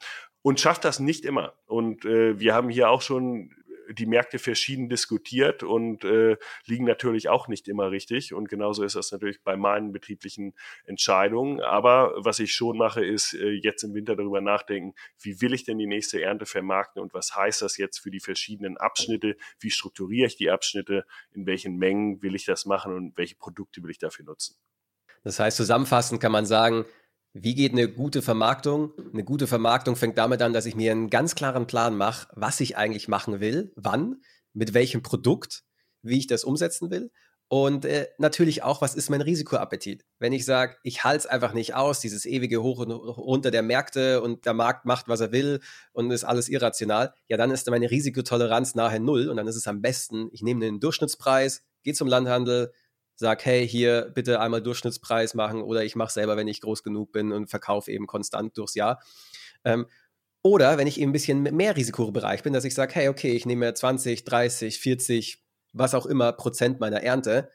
und 0.42 0.60
schafft 0.60 0.84
das 0.84 0.98
nicht 0.98 1.24
immer. 1.24 1.54
Und 1.66 2.04
äh, 2.04 2.38
wir 2.38 2.54
haben 2.54 2.68
hier 2.68 2.90
auch 2.90 3.02
schon 3.02 3.50
die 3.90 4.06
Märkte 4.06 4.38
verschieden 4.38 4.88
diskutiert 4.88 5.62
und 5.62 6.04
äh, 6.04 6.36
liegen 6.66 6.84
natürlich 6.84 7.28
auch 7.28 7.48
nicht 7.48 7.68
immer 7.68 7.90
richtig. 7.90 8.34
Und 8.34 8.48
genauso 8.48 8.84
ist 8.84 8.96
das 8.96 9.12
natürlich 9.12 9.42
bei 9.42 9.56
meinen 9.56 9.92
betrieblichen 9.92 10.54
Entscheidungen. 10.84 11.60
Aber 11.60 12.12
was 12.16 12.38
ich 12.38 12.54
schon 12.54 12.78
mache, 12.78 13.04
ist 13.04 13.34
äh, 13.34 13.50
jetzt 13.50 13.82
im 13.82 13.94
Winter 13.94 14.16
darüber 14.16 14.40
nachdenken, 14.40 14.94
wie 15.20 15.40
will 15.40 15.54
ich 15.54 15.64
denn 15.64 15.78
die 15.78 15.86
nächste 15.86 16.20
Ernte 16.20 16.46
vermarkten 16.46 17.02
und 17.02 17.14
was 17.14 17.36
heißt 17.36 17.62
das 17.62 17.76
jetzt 17.76 17.98
für 17.98 18.10
die 18.10 18.20
verschiedenen 18.20 18.76
Abschnitte? 18.76 19.36
Wie 19.60 19.70
strukturiere 19.70 20.26
ich 20.26 20.36
die 20.36 20.50
Abschnitte? 20.50 21.04
In 21.32 21.46
welchen 21.46 21.76
Mengen 21.76 22.22
will 22.22 22.34
ich 22.34 22.44
das 22.44 22.66
machen 22.66 22.94
und 22.94 23.16
welche 23.16 23.36
Produkte 23.36 23.82
will 23.82 23.90
ich 23.90 23.98
dafür 23.98 24.24
nutzen? 24.24 24.56
Das 25.24 25.38
heißt, 25.38 25.56
zusammenfassend 25.56 26.20
kann 26.20 26.32
man 26.32 26.46
sagen, 26.46 26.84
wie 27.34 27.54
geht 27.54 27.72
eine 27.72 27.88
gute 27.88 28.22
Vermarktung? 28.22 28.92
Eine 29.12 29.24
gute 29.24 29.46
Vermarktung 29.46 29.96
fängt 29.96 30.18
damit 30.18 30.42
an, 30.42 30.52
dass 30.52 30.66
ich 30.66 30.76
mir 30.76 30.92
einen 30.92 31.10
ganz 31.10 31.34
klaren 31.34 31.66
Plan 31.66 31.96
mache, 31.96 32.28
was 32.34 32.60
ich 32.60 32.76
eigentlich 32.76 33.08
machen 33.08 33.40
will, 33.40 33.72
wann, 33.74 34.22
mit 34.52 34.74
welchem 34.74 35.02
Produkt, 35.02 35.64
wie 36.02 36.18
ich 36.18 36.26
das 36.26 36.44
umsetzen 36.44 36.90
will. 36.90 37.10
Und 37.48 37.84
äh, 37.84 38.08
natürlich 38.16 38.62
auch, 38.62 38.80
was 38.80 38.94
ist 38.94 39.10
mein 39.10 39.20
Risikoappetit? 39.20 40.06
Wenn 40.18 40.32
ich 40.32 40.46
sage, 40.46 40.76
ich 40.84 41.04
halte 41.04 41.18
es 41.18 41.26
einfach 41.26 41.52
nicht 41.52 41.74
aus, 41.74 42.00
dieses 42.00 42.24
ewige 42.24 42.62
Hoch 42.62 42.78
und 42.78 42.90
runter 42.90 43.50
der 43.50 43.62
Märkte 43.62 44.22
und 44.22 44.46
der 44.46 44.54
Markt 44.54 44.86
macht, 44.86 45.06
was 45.08 45.20
er 45.20 45.32
will 45.32 45.60
und 45.92 46.10
ist 46.10 46.24
alles 46.24 46.48
irrational, 46.48 47.12
ja, 47.28 47.36
dann 47.36 47.50
ist 47.50 47.68
meine 47.68 47.90
Risikotoleranz 47.90 48.74
nahe 48.74 49.00
Null 49.00 49.28
und 49.28 49.36
dann 49.36 49.46
ist 49.46 49.56
es 49.56 49.66
am 49.66 49.82
besten, 49.82 50.30
ich 50.32 50.42
nehme 50.42 50.60
den 50.60 50.80
Durchschnittspreis, 50.80 51.62
gehe 51.82 51.92
zum 51.92 52.08
Landhandel, 52.08 52.72
sag, 53.22 53.44
hey, 53.46 53.66
hier 53.66 54.10
bitte 54.14 54.40
einmal 54.40 54.62
Durchschnittspreis 54.62 55.34
machen 55.34 55.62
oder 55.62 55.84
ich 55.84 55.96
mache 55.96 56.12
selber, 56.12 56.36
wenn 56.36 56.48
ich 56.48 56.60
groß 56.60 56.82
genug 56.82 57.12
bin 57.12 57.32
und 57.32 57.48
verkaufe 57.48 57.90
eben 57.90 58.06
konstant 58.06 58.58
durchs 58.58 58.74
Jahr. 58.74 59.00
Ähm, 59.64 59.86
oder 60.42 60.76
wenn 60.76 60.88
ich 60.88 61.00
eben 61.00 61.10
ein 61.10 61.12
bisschen 61.12 61.42
mehr 61.42 61.76
Risikobereich 61.76 62.42
bin, 62.42 62.52
dass 62.52 62.64
ich 62.64 62.74
sage, 62.74 62.94
hey, 62.94 63.08
okay, 63.08 63.30
ich 63.32 63.46
nehme 63.46 63.72
20, 63.72 64.24
30, 64.24 64.78
40, 64.80 65.42
was 65.72 65.94
auch 65.94 66.04
immer 66.04 66.32
Prozent 66.32 66.80
meiner 66.80 67.02
Ernte, 67.02 67.48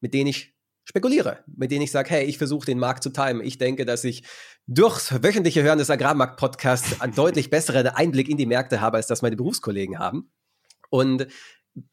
mit 0.00 0.14
denen 0.14 0.28
ich 0.28 0.54
spekuliere, 0.84 1.42
mit 1.46 1.70
denen 1.70 1.82
ich 1.82 1.90
sage, 1.90 2.10
hey, 2.10 2.24
ich 2.24 2.38
versuche 2.38 2.66
den 2.66 2.78
Markt 2.78 3.02
zu 3.02 3.10
timen. 3.10 3.42
Ich 3.42 3.56
denke, 3.56 3.86
dass 3.86 4.04
ich 4.04 4.24
durchs 4.66 5.22
wöchentliche 5.22 5.62
Hören 5.62 5.78
des 5.78 5.90
Agrarmarkt-Podcasts 5.90 7.00
einen 7.00 7.14
deutlich 7.14 7.50
besseren 7.50 7.86
Einblick 7.86 8.28
in 8.28 8.36
die 8.36 8.46
Märkte 8.46 8.80
habe, 8.80 8.98
als 8.98 9.06
das 9.06 9.22
meine 9.22 9.36
Berufskollegen 9.36 9.98
haben. 9.98 10.30
Und 10.90 11.26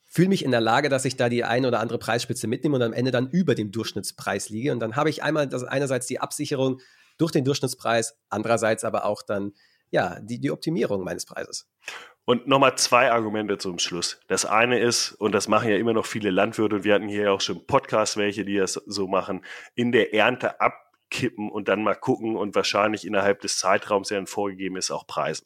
fühle 0.09 0.29
mich 0.29 0.43
in 0.43 0.51
der 0.51 0.59
Lage, 0.59 0.89
dass 0.89 1.05
ich 1.05 1.15
da 1.15 1.29
die 1.29 1.43
eine 1.43 1.67
oder 1.67 1.79
andere 1.79 1.99
Preisspitze 1.99 2.47
mitnehme 2.47 2.75
und 2.75 2.81
am 2.81 2.93
Ende 2.93 3.11
dann 3.11 3.29
über 3.29 3.55
dem 3.55 3.71
Durchschnittspreis 3.71 4.49
liege. 4.49 4.71
Und 4.71 4.79
dann 4.79 4.95
habe 4.95 5.09
ich 5.09 5.23
einmal 5.23 5.47
das, 5.47 5.63
einerseits 5.63 6.07
die 6.07 6.19
Absicherung 6.19 6.81
durch 7.17 7.31
den 7.31 7.45
Durchschnittspreis, 7.45 8.17
andererseits 8.29 8.83
aber 8.83 9.05
auch 9.05 9.21
dann 9.21 9.53
ja 9.91 10.19
die, 10.19 10.39
die 10.39 10.51
Optimierung 10.51 11.03
meines 11.03 11.25
Preises. 11.25 11.69
Und 12.25 12.47
nochmal 12.47 12.75
zwei 12.77 13.11
Argumente 13.11 13.57
zum 13.57 13.79
Schluss. 13.79 14.19
Das 14.27 14.45
eine 14.45 14.79
ist, 14.79 15.13
und 15.13 15.31
das 15.31 15.47
machen 15.47 15.69
ja 15.69 15.77
immer 15.77 15.93
noch 15.93 16.05
viele 16.05 16.31
Landwirte, 16.31 16.77
und 16.77 16.83
wir 16.83 16.93
hatten 16.93 17.07
hier 17.07 17.23
ja 17.23 17.31
auch 17.31 17.41
schon 17.41 17.65
Podcasts, 17.65 18.17
welche, 18.17 18.45
die 18.45 18.57
das 18.57 18.73
so 18.73 19.07
machen, 19.07 19.43
in 19.75 19.91
der 19.91 20.13
Ernte 20.13 20.61
abkippen 20.61 21.49
und 21.49 21.67
dann 21.67 21.83
mal 21.83 21.95
gucken 21.95 22.35
und 22.35 22.55
wahrscheinlich 22.55 23.05
innerhalb 23.05 23.41
des 23.41 23.57
Zeitraums, 23.57 24.09
der 24.09 24.17
dann 24.17 24.27
vorgegeben 24.27 24.77
ist, 24.77 24.91
auch 24.91 25.07
preisen. 25.07 25.45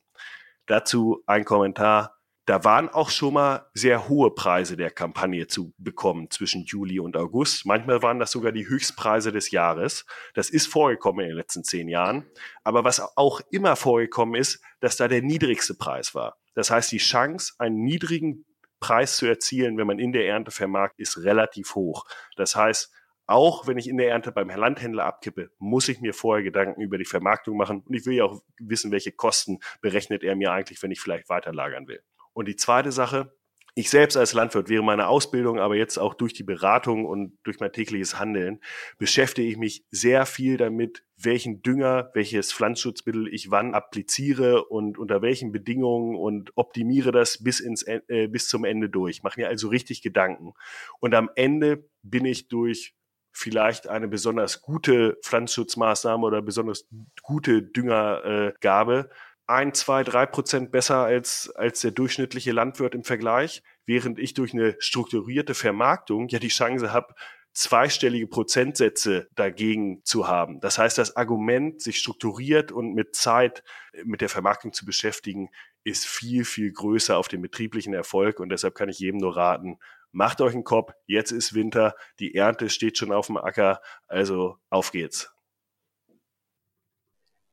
Dazu 0.66 1.24
ein 1.26 1.46
Kommentar 1.46 2.13
da 2.46 2.64
waren 2.66 2.90
auch 2.90 3.10
schon 3.10 3.36
mal 3.36 3.70
sehr 3.74 4.10
hohe 4.10 4.32
Preise 4.32 4.76
der 4.76 4.92
Kampagne 4.92 5.48
zu 5.48 5.74
bekommen 5.78 6.30
zwischen 6.30 6.66
Juli 6.66 7.00
und 7.00 7.16
August. 7.16 7.66
Manchmal 7.66 8.02
waren 8.02 8.20
das 8.20 8.32
sogar 8.32 8.52
die 8.52 8.68
Höchstpreise 8.68 9.32
des 9.32 9.52
Jahres. 9.52 10.06
Das 10.34 10.50
ist 10.50 10.68
vorgekommen 10.68 11.24
in 11.24 11.30
den 11.30 11.38
letzten 11.38 11.64
zehn 11.64 11.88
Jahren. 11.88 12.26
Aber 12.64 12.84
was 12.84 13.00
auch 13.16 13.40
immer 13.52 13.76
vorgekommen 13.76 14.36
ist, 14.36 14.62
dass 14.82 14.98
da 14.98 15.08
der 15.08 15.22
niedrigste 15.22 15.76
Preis 15.76 16.14
war. 16.16 16.38
Das 16.54 16.70
heißt, 16.70 16.92
die 16.92 16.98
Chance, 16.98 17.54
einen 17.60 17.82
niedrigen 17.84 18.46
Preis 18.82 19.16
zu 19.16 19.26
erzielen, 19.26 19.78
wenn 19.78 19.88
man 19.88 20.00
in 20.00 20.12
der 20.12 20.28
Ernte 20.28 20.52
vermarktet, 20.52 21.00
ist 21.00 21.24
relativ 21.24 21.76
hoch. 21.76 22.06
Das 22.36 22.58
heißt, 22.58 22.92
auch 23.26 23.68
wenn 23.68 23.78
ich 23.78 23.88
in 23.88 23.96
der 23.96 24.10
Ernte 24.10 24.34
beim 24.34 24.50
Landhändler 24.50 25.06
abkippe, 25.06 25.50
muss 25.58 25.88
ich 25.88 26.02
mir 26.02 26.14
vorher 26.14 26.44
Gedanken 26.44 26.82
über 26.82 26.98
die 26.98 27.06
Vermarktung 27.06 27.56
machen. 27.56 27.82
Und 27.88 27.96
ich 27.96 28.06
will 28.06 28.16
ja 28.16 28.26
auch 28.26 28.44
wissen, 28.60 28.92
welche 28.92 29.14
Kosten 29.14 29.60
berechnet 29.82 30.24
er 30.24 30.36
mir 30.36 30.52
eigentlich, 30.52 30.84
wenn 30.84 30.92
ich 30.92 31.00
vielleicht 31.00 31.30
weiterlagern 31.30 31.88
will. 31.88 32.04
Und 32.34 32.48
die 32.48 32.56
zweite 32.56 32.92
Sache, 32.92 33.34
ich 33.76 33.90
selbst 33.90 34.16
als 34.18 34.34
Landwirt 34.34 34.70
während 34.70 34.86
meiner 34.86 35.08
Ausbildung, 35.08 35.60
aber 35.60 35.76
jetzt 35.76 35.98
auch 35.98 36.14
durch 36.14 36.34
die 36.34 36.44
Beratung 36.44 37.06
und 37.06 37.38
durch 37.44 37.60
mein 37.60 37.72
tägliches 37.72 38.20
Handeln, 38.20 38.60
beschäftige 39.00 39.48
ich 39.48 39.58
mich 39.58 39.84
sehr 39.90 40.28
viel 40.28 40.58
damit, 40.58 41.04
welchen 41.18 41.64
Dünger, 41.64 42.12
welches 42.14 42.54
Pflanzenschutzmittel 42.54 43.28
ich 43.34 43.50
wann 43.50 43.74
appliziere 43.74 44.66
und 44.66 45.00
unter 45.00 45.24
welchen 45.24 45.52
Bedingungen 45.52 46.16
und 46.16 46.52
optimiere 46.56 47.12
das 47.12 47.44
bis 47.44 47.60
ins 47.60 47.84
äh, 47.84 48.28
bis 48.28 48.48
zum 48.48 48.64
Ende 48.64 48.90
durch. 48.90 49.24
Mache 49.24 49.40
mir 49.40 49.48
also 49.48 49.70
richtig 49.70 50.04
Gedanken. 50.04 50.54
Und 51.00 51.16
am 51.16 51.32
Ende 51.36 51.90
bin 52.04 52.26
ich 52.26 52.50
durch 52.50 52.96
vielleicht 53.32 53.88
eine 53.88 54.08
besonders 54.08 54.62
gute 54.62 55.18
Pflanzenschutzmaßnahme 55.24 56.24
oder 56.24 56.44
besonders 56.44 56.88
gute 57.24 57.64
Düngergabe 57.64 59.10
äh, 59.10 59.14
ein, 59.48 59.74
zwei, 59.74 60.04
drei 60.04 60.26
Prozent 60.26 60.72
besser 60.72 60.98
als, 60.98 61.52
als 61.56 61.82
der 61.82 61.92
durchschnittliche 61.92 62.52
Landwirt 62.52 62.96
im 62.96 63.04
Vergleich, 63.04 63.62
während 63.86 64.20
ich 64.20 64.34
durch 64.34 64.54
eine 64.54 64.76
strukturierte 64.80 65.54
Vermarktung 65.54 66.28
ja 66.30 66.40
die 66.40 66.48
Chance 66.48 66.94
habe, 66.94 67.14
zweistellige 67.54 68.28
Prozentsätze 68.28 69.28
dagegen 69.36 70.04
zu 70.04 70.28
haben. 70.28 70.60
Das 70.60 70.78
heißt, 70.78 70.98
das 70.98 71.16
Argument, 71.16 71.82
sich 71.82 72.00
strukturiert 72.00 72.72
und 72.72 72.94
mit 72.96 73.16
Zeit 73.16 73.64
mit 74.04 74.22
der 74.22 74.30
Vermarktung 74.30 74.74
zu 74.74 74.86
beschäftigen, 74.86 75.50
ist 75.84 76.06
viel, 76.08 76.46
viel 76.46 76.72
größer 76.72 77.18
auf 77.18 77.28
den 77.28 77.42
betrieblichen 77.42 77.94
Erfolg. 77.94 78.40
Und 78.40 78.50
deshalb 78.50 78.74
kann 78.74 78.90
ich 78.90 79.00
jedem 79.00 79.20
nur 79.20 79.36
raten, 79.36 79.78
macht 80.12 80.42
euch 80.42 80.54
einen 80.54 80.64
Kopf, 80.64 80.94
jetzt 81.06 81.32
ist 81.32 81.54
Winter, 81.54 81.96
die 82.20 82.36
Ernte 82.36 82.70
steht 82.70 82.98
schon 82.98 83.12
auf 83.12 83.28
dem 83.28 83.38
Acker, 83.38 83.82
also 84.08 84.58
auf 84.70 84.92
geht's. 84.92 85.33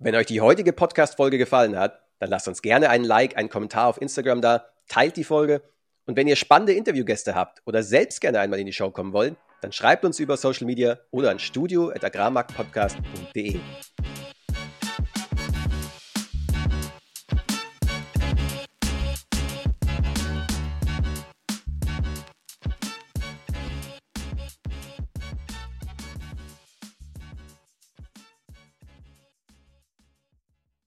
Wenn 0.02 0.14
euch 0.14 0.24
die 0.24 0.40
heutige 0.40 0.72
Podcast-Folge 0.72 1.36
gefallen 1.36 1.76
hat, 1.76 2.00
dann 2.20 2.30
lasst 2.30 2.48
uns 2.48 2.62
gerne 2.62 2.88
einen 2.88 3.04
Like, 3.04 3.36
einen 3.36 3.50
Kommentar 3.50 3.86
auf 3.86 4.00
Instagram 4.00 4.40
da, 4.40 4.64
teilt 4.88 5.18
die 5.18 5.24
Folge 5.24 5.60
und 6.06 6.16
wenn 6.16 6.26
ihr 6.26 6.36
spannende 6.36 6.72
Interviewgäste 6.72 7.34
habt 7.34 7.60
oder 7.66 7.82
selbst 7.82 8.22
gerne 8.22 8.40
einmal 8.40 8.60
in 8.60 8.64
die 8.64 8.72
Show 8.72 8.90
kommen 8.90 9.12
wollt, 9.12 9.36
dann 9.60 9.72
schreibt 9.72 10.06
uns 10.06 10.18
über 10.18 10.38
Social 10.38 10.66
Media 10.66 10.98
oder 11.10 11.30
an 11.30 11.38
studio.agrarmarktpodcast.de. 11.38 13.60